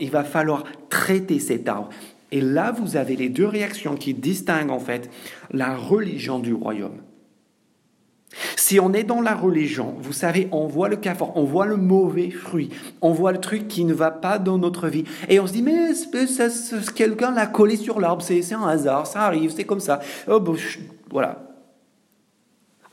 [0.00, 1.90] il va falloir traiter cet arbre.
[2.32, 5.10] Et là, vous avez les deux réactions qui distinguent en fait
[5.52, 7.02] la religion du royaume.
[8.56, 11.76] Si on est dans la religion, vous savez, on voit le cafard, on voit le
[11.76, 12.70] mauvais fruit,
[13.02, 15.04] on voit le truc qui ne va pas dans notre vie.
[15.28, 15.90] Et on se dit, mais
[16.94, 20.00] quelqu'un l'a collé sur l'arbre, c'est un hasard, ça arrive, c'est comme ça.
[20.26, 20.42] Oh,
[21.10, 21.42] voilà.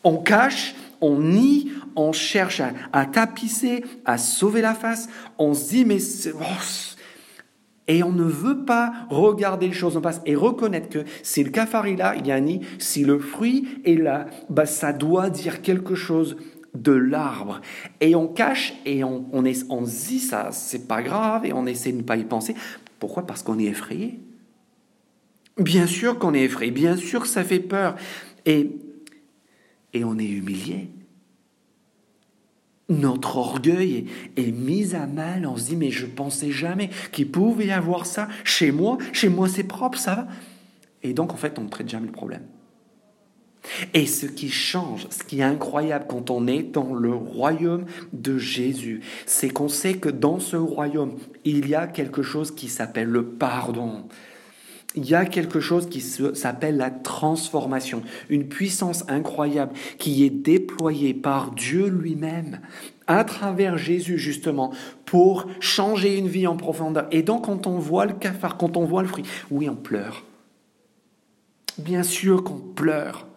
[0.04, 5.08] On cache, on nie, on cherche à, tapisser, à sauver la face.
[5.38, 6.00] On se dit, mais
[6.36, 6.99] oh,
[7.90, 11.50] et on ne veut pas regarder les choses en face et reconnaître que si le
[11.50, 15.30] cafard est là, il y a un si le fruit est là, bah, ça doit
[15.30, 16.38] dire quelque chose
[16.76, 17.62] de l'arbre.
[18.00, 21.66] Et on cache et on, on, est, se dit ça, c'est pas grave et on
[21.66, 22.56] essaie de ne pas y penser.
[23.00, 23.26] Pourquoi?
[23.26, 24.20] Parce qu'on est effrayé.
[25.58, 27.96] Bien sûr qu'on est effrayé, bien sûr que ça fait peur.
[28.46, 28.70] Et,
[29.94, 30.92] et on est humilié
[32.90, 35.46] notre orgueil est, mis à mal.
[35.46, 38.98] On se dit, mais je pensais jamais qu'il pouvait y avoir ça chez moi.
[39.14, 40.28] Chez moi, c'est propre, ça va.
[41.04, 42.44] Et donc, en fait, on ne traite jamais le problème.
[43.94, 48.38] Et ce qui change, ce qui est incroyable quand on est dans le royaume de
[48.38, 53.10] Jésus, c'est qu'on sait que dans ce royaume, il y a quelque chose qui s'appelle
[53.10, 54.06] le pardon
[54.96, 61.14] il y a quelque chose qui s'appelle la transformation, une puissance incroyable qui est déployée
[61.14, 62.60] par Dieu lui-même
[63.06, 64.72] à travers Jésus justement
[65.06, 67.08] pour changer une vie en profondeur.
[67.12, 70.24] Et donc quand on voit le cafard, quand on voit le fruit, oui, on pleure.
[71.78, 73.28] Bien sûr qu'on pleure.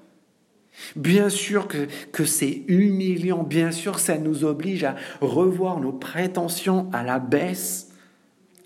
[0.96, 6.88] Bien sûr que, que c'est humiliant, bien sûr ça nous oblige à revoir nos prétentions
[6.94, 7.92] à la baisse,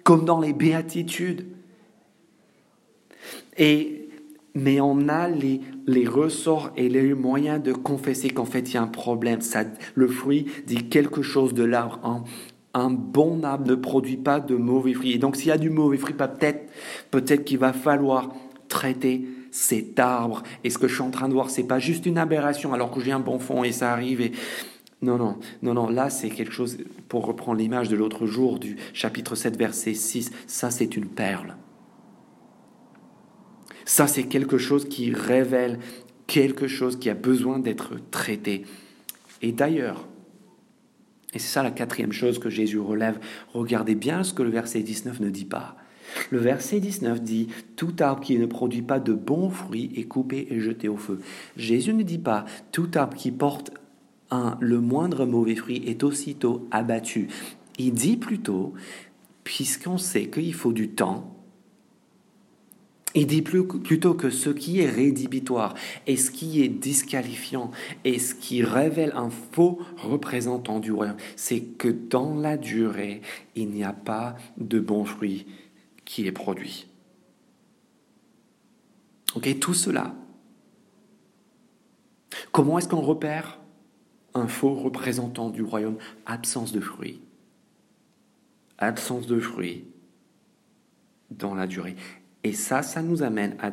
[0.04, 1.46] comme dans les béatitudes.
[3.58, 4.08] Et,
[4.54, 8.76] mais on a les, les ressorts et les moyens de confesser qu'en fait il y
[8.76, 9.40] a un problème.
[9.40, 9.64] Ça,
[9.94, 12.24] le fruit dit quelque chose de l'arbre.
[12.74, 15.12] Un, bon arbre ne produit pas de mauvais fruits.
[15.12, 16.70] Et donc s'il y a du mauvais fruit, peut-être
[17.10, 18.34] peut-être qu'il va falloir
[18.68, 20.42] traiter cet arbre.
[20.64, 22.90] Et ce que je suis en train de voir, c'est pas juste une aberration alors
[22.90, 24.30] que j'ai un bon fond et ça arrive.
[25.02, 28.76] Non, non, non, non, là c'est quelque chose, pour reprendre l'image de l'autre jour du
[28.94, 31.54] chapitre 7, verset 6, ça c'est une perle.
[33.86, 35.78] Ça, c'est quelque chose qui révèle
[36.26, 38.64] quelque chose qui a besoin d'être traité.
[39.42, 40.08] Et d'ailleurs,
[41.32, 43.20] et c'est ça la quatrième chose que Jésus relève,
[43.52, 45.76] regardez bien ce que le verset 19 ne dit pas.
[46.30, 50.48] Le verset 19 dit Tout arbre qui ne produit pas de bons fruits est coupé
[50.50, 51.20] et jeté au feu.
[51.56, 53.70] Jésus ne dit pas Tout arbre qui porte
[54.32, 57.28] un, le moindre mauvais fruit est aussitôt abattu.
[57.78, 58.74] Il dit plutôt
[59.44, 61.35] Puisqu'on sait qu'il faut du temps
[63.16, 65.74] il dit plutôt que ce qui est rédhibitoire
[66.06, 67.70] et ce qui est disqualifiant
[68.04, 73.22] et ce qui révèle un faux représentant du royaume, c'est que dans la durée,
[73.54, 75.46] il n'y a pas de bon fruit
[76.04, 76.88] qui est produit.
[79.34, 80.14] Ok, tout cela.
[82.52, 83.58] Comment est-ce qu'on repère
[84.34, 85.96] un faux représentant du royaume?
[86.26, 87.22] Absence de fruits.
[88.76, 89.84] Absence de fruits
[91.30, 91.96] dans la durée.
[92.46, 93.72] Et ça, ça nous amène à,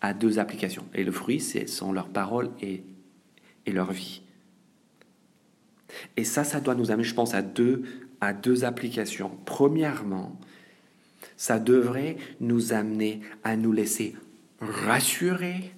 [0.00, 0.86] à deux applications.
[0.94, 2.84] Et le fruit, c'est sont leurs paroles et,
[3.66, 4.22] et leur vie.
[6.16, 7.82] Et ça, ça doit nous amener, je pense, à deux,
[8.22, 9.30] à deux applications.
[9.44, 10.40] Premièrement,
[11.36, 14.16] ça devrait nous amener à nous laisser
[14.62, 15.70] rassurer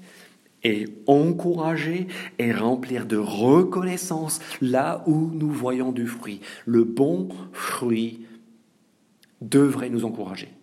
[0.63, 2.07] et encourager
[2.39, 6.41] et remplir de reconnaissance là où nous voyons du fruit.
[6.65, 8.25] Le bon fruit
[9.41, 10.54] devrait nous encourager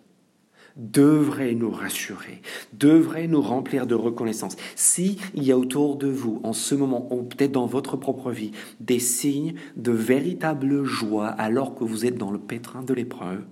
[0.76, 4.56] devrait nous rassurer, devrait nous remplir de reconnaissance.
[4.76, 8.52] S'il y a autour de vous, en ce moment, ou peut-être dans votre propre vie,
[8.80, 13.44] des signes de véritable joie alors que vous êtes dans le pétrin de l'épreuve,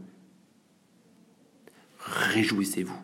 [1.99, 2.99] réjouissez-vous.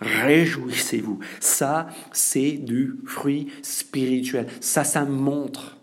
[0.00, 1.18] Réjouissez-vous.
[1.40, 4.46] Ça, c'est du fruit spirituel.
[4.60, 5.79] Ça, ça montre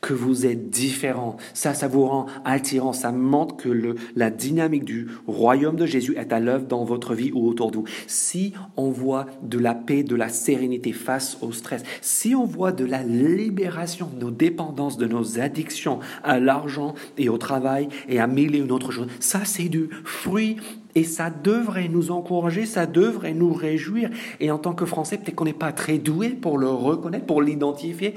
[0.00, 1.36] que vous êtes différent.
[1.54, 2.92] Ça, ça vous rend attirant.
[2.92, 7.32] Ça montre que la dynamique du royaume de Jésus est à l'œuvre dans votre vie
[7.32, 7.84] ou autour de vous.
[8.06, 12.72] Si on voit de la paix, de la sérénité face au stress, si on voit
[12.72, 18.18] de la libération de nos dépendances, de nos addictions à l'argent et au travail et
[18.18, 20.56] à mille une autres choses, ça c'est du fruit
[20.96, 24.08] et ça devrait nous encourager, ça devrait nous réjouir.
[24.40, 27.42] Et en tant que Français, peut-être qu'on n'est pas très doué pour le reconnaître, pour
[27.42, 28.14] l'identifier,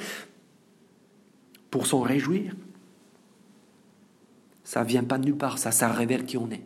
[1.72, 2.56] pour s'en réjouir.
[4.64, 6.64] Ça vient pas de nulle part, ça, ça révèle qui on est.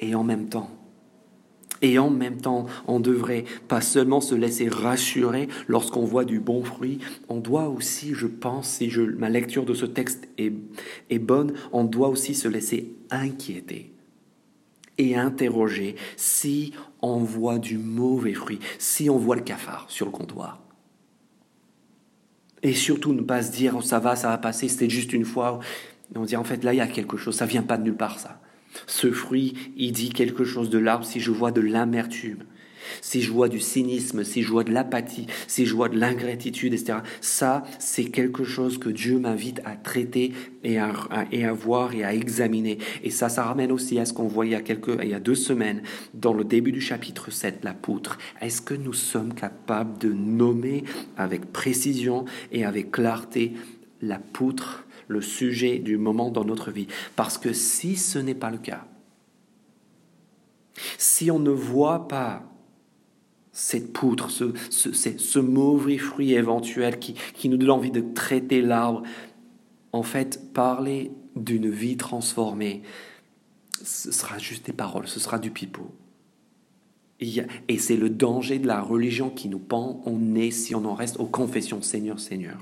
[0.00, 0.70] Et en même temps,
[1.80, 6.64] Et en même temps, on devrait pas seulement se laisser rassurer lorsqu'on voit du bon
[6.64, 6.98] fruit,
[7.28, 11.84] on doit aussi, je pense, si je, ma lecture de ce texte est bonne, on
[11.84, 13.92] doit aussi se laisser inquiéter
[14.98, 20.12] et interroger si on voit du mauvais fruit, si on voit le cafard sur le
[20.12, 20.60] comptoir.
[22.62, 25.24] Et surtout ne pas se dire oh, ça va, ça va passer, c'était juste une
[25.24, 25.60] fois.
[26.14, 27.96] On dit en fait là il y a quelque chose, ça vient pas de nulle
[27.96, 28.40] part ça.
[28.86, 32.44] Ce fruit, il dit quelque chose de l'arbre si je vois de l'amertume,
[33.14, 35.26] je vois du cynisme, je vois de l'apathie,
[35.56, 36.98] je vois de l'ingratitude, etc.
[37.20, 40.32] Ça, c'est quelque chose que Dieu m'invite à traiter
[40.64, 40.92] et à,
[41.32, 42.78] et à voir et à examiner.
[43.02, 45.20] Et ça, ça ramène aussi à ce qu'on voyait il y, a il y a
[45.20, 45.82] deux semaines
[46.14, 48.18] dans le début du chapitre 7, la poutre.
[48.40, 50.84] Est-ce que nous sommes capables de nommer
[51.16, 53.52] avec précision et avec clarté
[54.00, 56.88] la poutre le sujet du moment dans notre vie?
[57.16, 58.84] Parce que si ce n'est pas le cas,
[60.96, 62.44] si on ne voit pas
[63.58, 69.02] cette poutre, ce, ce, mauvais fruit éventuel qui, qui nous donne envie de traiter l'arbre,
[69.92, 72.82] en fait, parler d'une vie transformée,
[73.82, 75.90] ce sera juste des paroles, ce sera du pipeau.
[77.20, 80.94] Et c'est le danger de la religion qui nous pend au nez si on en
[80.94, 82.58] reste aux confessions Seigneur, Seigneur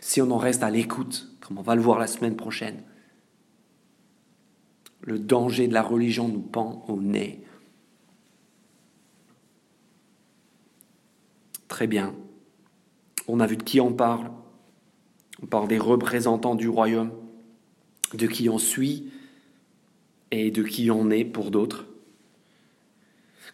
[0.00, 2.82] si on en reste à l'écoute, comme on va le voir la semaine prochaine.
[5.00, 7.45] Le danger de la religion nous pend au nez.
[11.68, 12.14] Très bien.
[13.28, 14.30] On a vu de qui on parle.
[15.42, 17.12] On parle des représentants du royaume,
[18.14, 19.10] de qui on suit
[20.30, 21.86] et de qui on est pour d'autres.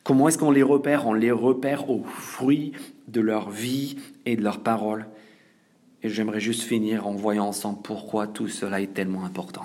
[0.04, 1.06] Comment est-ce qu'on les repère?
[1.06, 2.72] On les repère au fruit
[3.08, 3.96] de leur vie
[4.26, 5.06] et de leurs paroles.
[6.02, 9.64] Et j'aimerais juste finir en voyant ensemble pourquoi tout cela est tellement important.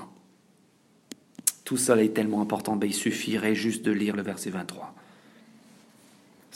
[1.66, 4.96] Tout cela est tellement important, ben, il suffirait juste de lire le verset 23.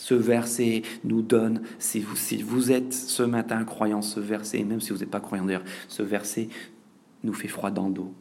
[0.02, 4.98] Ce verset nous donne, si vous, êtes ce matin croyant, ce verset, même si vous
[4.98, 6.50] n'êtes pas croyant d'ailleurs, ce verset
[7.24, 8.12] nous fait froid dans le dos.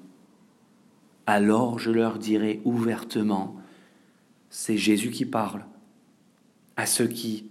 [1.27, 3.57] Alors je leur dirai ouvertement,
[4.51, 5.65] c'est Jésus qui parle
[6.77, 7.47] à ceux qui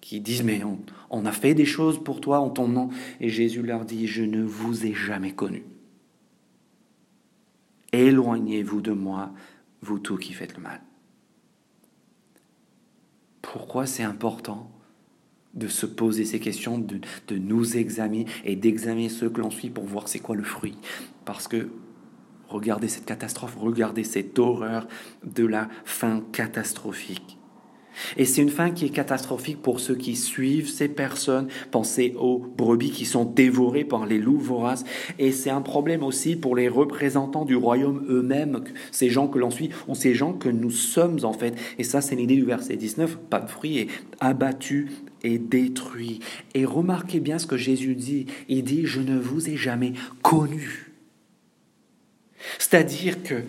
[0.00, 0.62] qui disent, mais
[1.10, 2.88] on, a fait des choses pour toi en ton nom.
[3.20, 5.64] Et Jésus leur dit, je ne vous ai jamais connu.
[7.92, 9.34] Éloignez-vous de moi,
[9.82, 10.80] vous tous qui faites le mal.
[13.52, 14.70] Pourquoi c'est important
[15.54, 19.70] de se poser ces questions, de, de nous examiner et d'examiner ceux que l'on suit
[19.70, 20.76] pour voir c'est quoi le fruit
[21.24, 21.70] Parce que
[22.48, 24.86] regardez cette catastrophe, regardez cette horreur
[25.24, 27.37] de la fin catastrophique.
[28.16, 31.48] Et c'est une fin qui est catastrophique pour ceux qui suivent ces personnes.
[31.70, 34.84] Pensez aux brebis qui sont dévorées par les loups voraces.
[35.18, 39.50] Et c'est un problème aussi pour les représentants du royaume eux-mêmes, ces gens que l'on
[39.50, 41.54] suit, ou ces gens que nous sommes en fait.
[41.78, 43.18] Et ça, c'est l'idée du verset 19.
[43.30, 43.88] Pas de fruit est
[44.20, 44.88] abattu
[45.22, 46.20] et détruit.
[46.54, 48.26] Et remarquez bien ce que Jésus dit.
[48.48, 49.92] Il dit, je ne vous ai jamais
[50.22, 50.92] connu.
[52.58, 53.42] C'est-à-dire que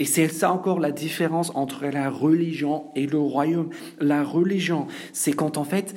[0.00, 3.68] et c'est ça encore la différence entre la religion et le royaume.
[4.00, 5.94] La religion, c'est quand en fait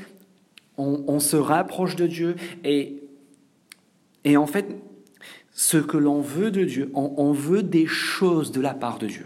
[0.78, 2.36] on, se rapproche de Dieu
[2.66, 3.01] et,
[4.26, 4.68] et en fait
[5.54, 9.26] ce que l'on veut de Dieu, on, veut des choses de la part de Dieu.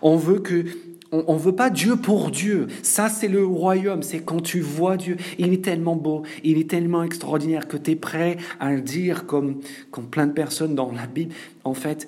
[0.00, 0.64] On veut que
[1.10, 2.66] on ne veut pas Dieu pour Dieu.
[2.82, 4.02] Ça, c'est le royaume.
[4.02, 5.16] C'est quand tu vois Dieu.
[5.38, 9.24] Il est tellement beau, il est tellement extraordinaire que tu es prêt à le dire
[9.26, 9.60] comme,
[9.90, 11.34] comme plein de personnes dans la Bible.
[11.64, 12.06] En fait,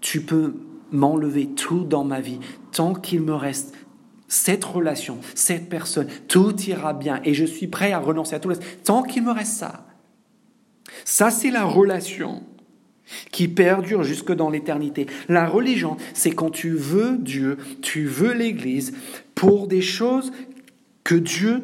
[0.00, 0.54] tu peux
[0.92, 2.38] m'enlever tout dans ma vie
[2.72, 3.74] tant qu'il me reste
[4.28, 8.48] cette relation, cette personne, tout ira bien et je suis prêt à renoncer à tout
[8.48, 9.86] le reste tant qu'il me reste ça.
[11.04, 12.44] Ça, c'est la relation
[13.32, 15.06] qui perdure jusque dans l'éternité.
[15.28, 18.92] La religion, c'est quand tu veux Dieu, tu veux l'Église
[19.34, 20.30] pour des choses
[21.02, 21.62] que Dieu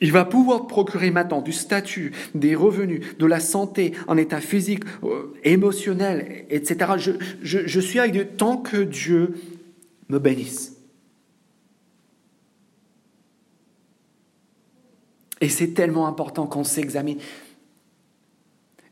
[0.00, 4.84] il va pouvoir procurer maintenant du statut, des revenus, de la santé en état physique,
[5.04, 6.92] euh, émotionnel, etc.
[7.42, 9.34] Je, suis avec Dieu tant que Dieu
[10.08, 10.76] me bénisse.
[15.42, 17.18] Et c'est tellement important qu'on s'examine.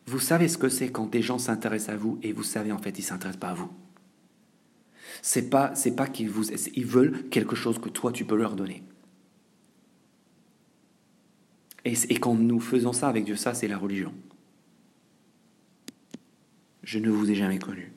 [0.06, 2.78] Vous savez ce que c'est quand des gens s'intéressent à vous et vous savez en
[2.78, 3.70] fait ils s'intéressent pas à vous.
[5.20, 8.56] C'est pas c'est pas qu'ils vous ils veulent quelque chose que toi tu peux leur
[8.56, 8.82] donner.
[11.88, 14.12] Et, quand nous faisons ça avec Dieu, ça c'est la religion.
[16.82, 17.92] Je ne vous ai jamais connu.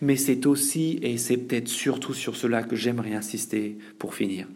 [0.00, 4.46] Mais c'est aussi, et c'est peut-être surtout sur cela que j'aimerais insister pour finir,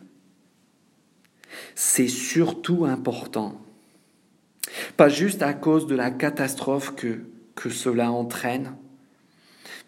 [1.74, 3.60] c'est surtout important,
[4.96, 7.20] pas juste à cause de la catastrophe que,
[7.54, 8.76] que cela entraîne,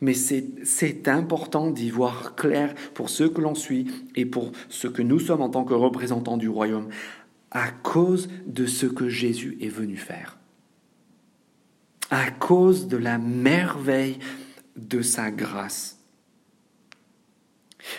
[0.00, 5.02] Mais c'est important d'y voir clair pour ceux que l'on suit et pour ce que
[5.02, 6.88] nous sommes en tant que représentants du royaume,
[7.50, 10.38] à cause de ce que Jésus est venu faire,
[12.10, 14.18] à cause de la merveille
[14.76, 15.98] de sa grâce.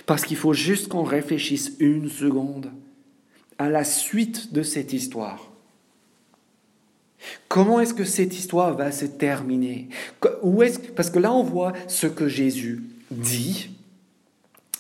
[0.06, 2.72] Parce qu'il faut juste qu'on réfléchisse une seconde
[3.58, 5.49] à la suite de cette histoire.
[7.48, 9.90] Comment est-ce que cette histoire va se terminer?
[10.24, 13.72] Est Parce que là, on voit ce que Jésus dit.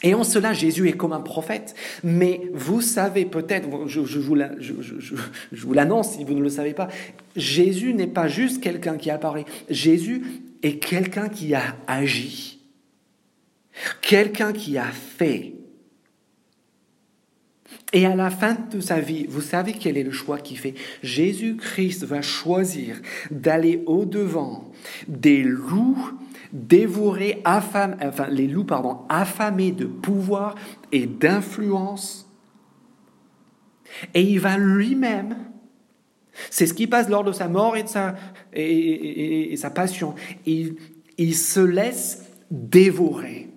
[0.01, 1.75] Et en cela, Jésus est comme un prophète.
[2.03, 6.87] Mais vous savez peut-être, je, je, vous l'annonce si vous ne le savez pas,
[7.35, 9.45] Jésus n'est pas juste quelqu'un qui apparaît.
[9.69, 10.23] Jésus
[10.63, 12.59] est quelqu'un qui a agi.
[14.01, 15.53] Quelqu'un qui a fait.
[17.91, 20.75] Et à la fin de sa vie, vous savez quel est le choix qu'il fait?
[21.01, 24.71] Jésus-Christ va choisir d'aller au-devant
[25.07, 26.11] des loups
[26.53, 30.55] dévorés, affamés, enfin les loups, pardon, affamés de pouvoir
[30.91, 32.31] et d'influence.
[34.13, 35.35] Et il va lui-même,
[36.49, 38.15] c'est ce qui passe lors de sa mort et de sa,
[38.53, 40.13] et, sa passion,
[40.45, 40.75] il,
[41.17, 43.48] il se laisse dévorer.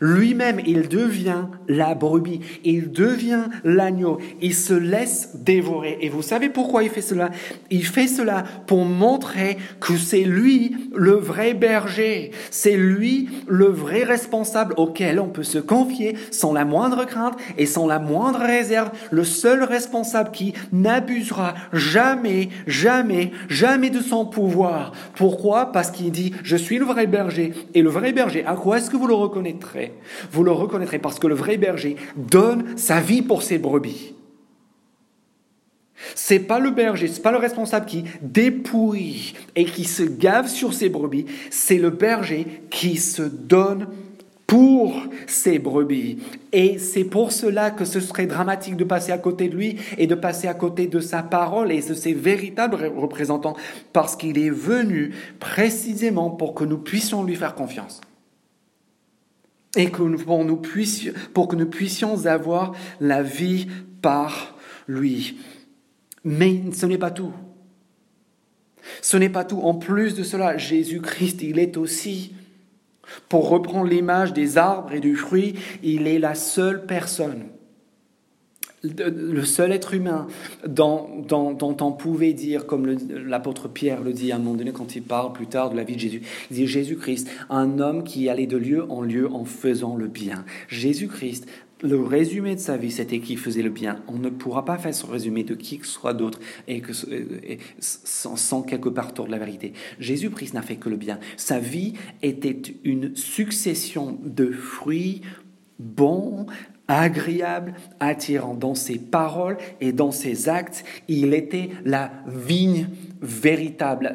[0.00, 5.98] Lui-même, il devient la brebis, il devient l'agneau, il se laisse dévorer.
[6.00, 7.30] Et vous savez pourquoi il fait cela?
[7.70, 14.04] Il fait cela pour montrer que c'est lui le vrai berger, c'est lui le vrai
[14.04, 18.90] responsable auquel on peut se confier sans la moindre crainte et sans la moindre réserve,
[19.10, 24.92] le seul responsable qui n'abusera jamais, jamais, jamais de son pouvoir.
[25.16, 25.72] Pourquoi?
[25.72, 27.52] Parce qu'il dit, je suis le vrai berger.
[27.74, 29.77] Et le vrai berger, à quoi est-ce que vous le reconnaîtrez?
[30.30, 34.14] Vous le reconnaîtrez parce que le vrai berger donne sa vie pour ses brebis.
[36.14, 40.72] C'est pas le berger, c'est pas le responsable qui dépouille et qui se gave sur
[40.72, 43.88] ses brebis, c'est le berger qui se donne
[44.46, 46.18] pour ses brebis.
[46.52, 50.06] Et c'est pour cela que ce serait dramatique de passer à côté de lui et
[50.06, 53.56] de passer à côté de sa parole et de ses véritables représentants,
[53.92, 58.00] parce qu'il est venu précisément pour que nous puissions lui faire confiance
[59.76, 63.66] et que pour, nous puissions, pour que nous puissions avoir la vie
[64.02, 64.56] par
[64.86, 65.38] lui.
[66.24, 67.32] Mais ce n'est pas tout.
[69.02, 69.60] Ce n'est pas tout.
[69.60, 72.34] En plus de cela, Jésus-Christ, il est aussi,
[73.28, 77.44] pour reprendre l'image des arbres et du fruit, il est la seule personne
[78.82, 80.26] le seul être humain
[80.66, 85.02] dont, on pouvait dire, comme l'apôtre Pierre le dit à un moment donné quand il
[85.02, 88.46] parle plus tard de la vie de Jésus, il dit Jésus-Christ, un homme qui allait
[88.46, 90.44] de lieu en lieu en faisant le bien.
[90.68, 91.46] Jésus-Christ,
[91.82, 94.02] le résumé de sa vie, c'était qu'il faisait le bien.
[94.08, 96.92] On ne pourra pas faire ce résumé de qui que ce soit d'autre et que,
[97.78, 99.72] sans, quelque part de la vérité.
[100.00, 101.20] Jésus-Christ n'a fait que le bien.
[101.36, 105.22] Sa vie était une succession de fruits
[105.78, 106.46] bons,
[106.88, 110.84] agréable, attirant dans ses paroles et dans ses actes.
[111.06, 112.88] Il était la vigne
[113.20, 114.14] véritable,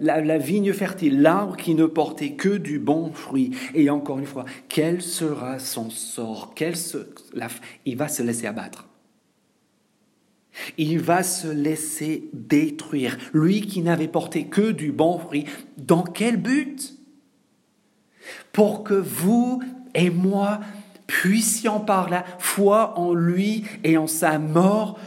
[0.00, 3.50] la, vigne fertile, l'arbre qui ne portait que du bon fruit.
[3.74, 6.54] Et encore une fois, quel sera son sort?
[7.84, 8.86] Il va se laisser abattre.
[10.78, 13.18] Il va se laisser détruire.
[13.34, 15.44] Lui qui n'avait porté que du bon fruit,
[15.76, 16.94] dans quel but?
[18.52, 19.62] Pour que vous
[19.94, 20.60] et moi
[21.06, 24.98] puissions par la foi en lui et en sa mort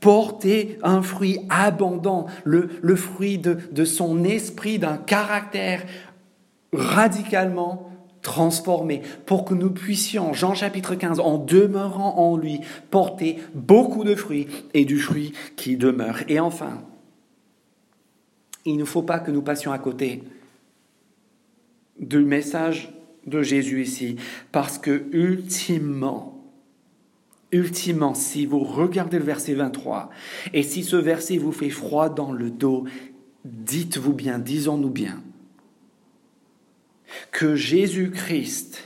[0.00, 5.84] porter un fruit abondant, le, fruit de, de son esprit, d'un caractère
[6.72, 7.90] radicalement
[8.22, 14.14] transformé, pour que nous puissions, Jean chapitre 15, en demeurant en lui, porter beaucoup de
[14.14, 16.18] fruits et du fruit qui demeure.
[16.28, 16.82] Et enfin,
[18.64, 20.22] il ne faut pas que nous passions à côté
[21.98, 22.92] du message
[23.28, 24.16] de Jésus ici,
[24.52, 26.44] parce que ultimement,
[27.52, 30.10] ultimement, si vous regardez le verset 23,
[30.52, 32.84] et si ce verset vous fait froid dans le dos,
[33.44, 35.22] dites-vous bien, disons-nous bien,
[37.32, 38.84] que Jésus-Christ,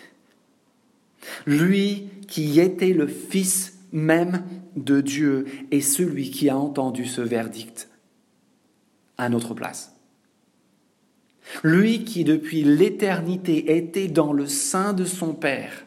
[1.47, 4.45] lui qui était le Fils même
[4.76, 7.90] de Dieu, est celui qui a entendu ce verdict
[9.18, 9.91] à notre place.
[11.62, 15.86] Lui qui depuis l'éternité était dans le sein de son Père,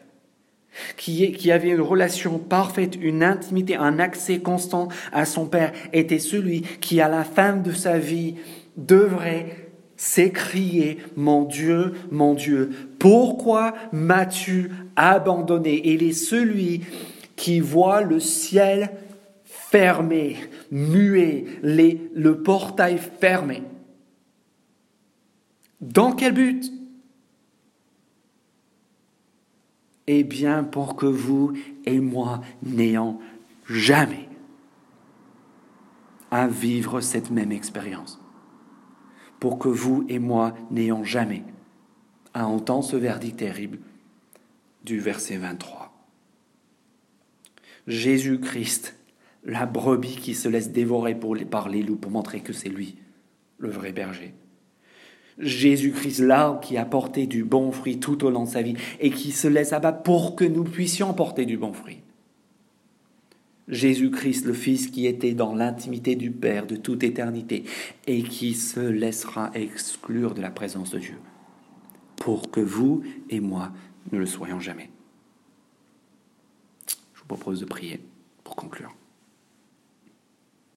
[0.96, 6.62] qui, avait une relation parfaite, une intimité, un accès constant à son Père, était celui
[6.80, 8.34] qui à la fin de sa vie
[8.76, 15.80] devrait s'écrier, mon Dieu, mon Dieu, pourquoi m'as-tu abandonné?
[15.84, 16.82] Il est celui
[17.34, 18.90] qui voit le ciel
[19.44, 20.36] fermé,
[20.70, 23.62] muet, le portail fermé.
[25.80, 26.72] Dans quel but?
[30.06, 31.52] Eh bien, pour que vous
[31.84, 33.18] et moi n'ayons
[33.68, 34.28] jamais
[36.30, 38.20] à vivre cette même expérience.
[39.40, 41.44] Pour que vous et moi n'ayons jamais
[42.34, 43.78] à entendre ce verdict terrible
[44.84, 45.92] du verset 23.
[47.86, 48.96] Jésus-Christ,
[49.44, 52.96] la brebis qui se laisse dévorer pour par les loups pour montrer que c'est lui,
[53.58, 54.34] le vrai berger.
[55.38, 59.10] Jésus-Christ, l'arbre qui a porté du bon fruit tout au long de sa vie et
[59.10, 62.00] qui se laisse abattre pour que nous puissions porter du bon fruit.
[63.68, 67.64] Jésus-Christ, le Fils qui était dans l'intimité du Père de toute éternité
[68.06, 71.18] et qui se laissera exclure de la présence de Dieu,
[72.16, 73.72] pour que vous et moi
[74.12, 74.90] ne le soyons jamais.
[77.14, 78.00] Je vous propose de prier
[78.44, 78.94] pour conclure.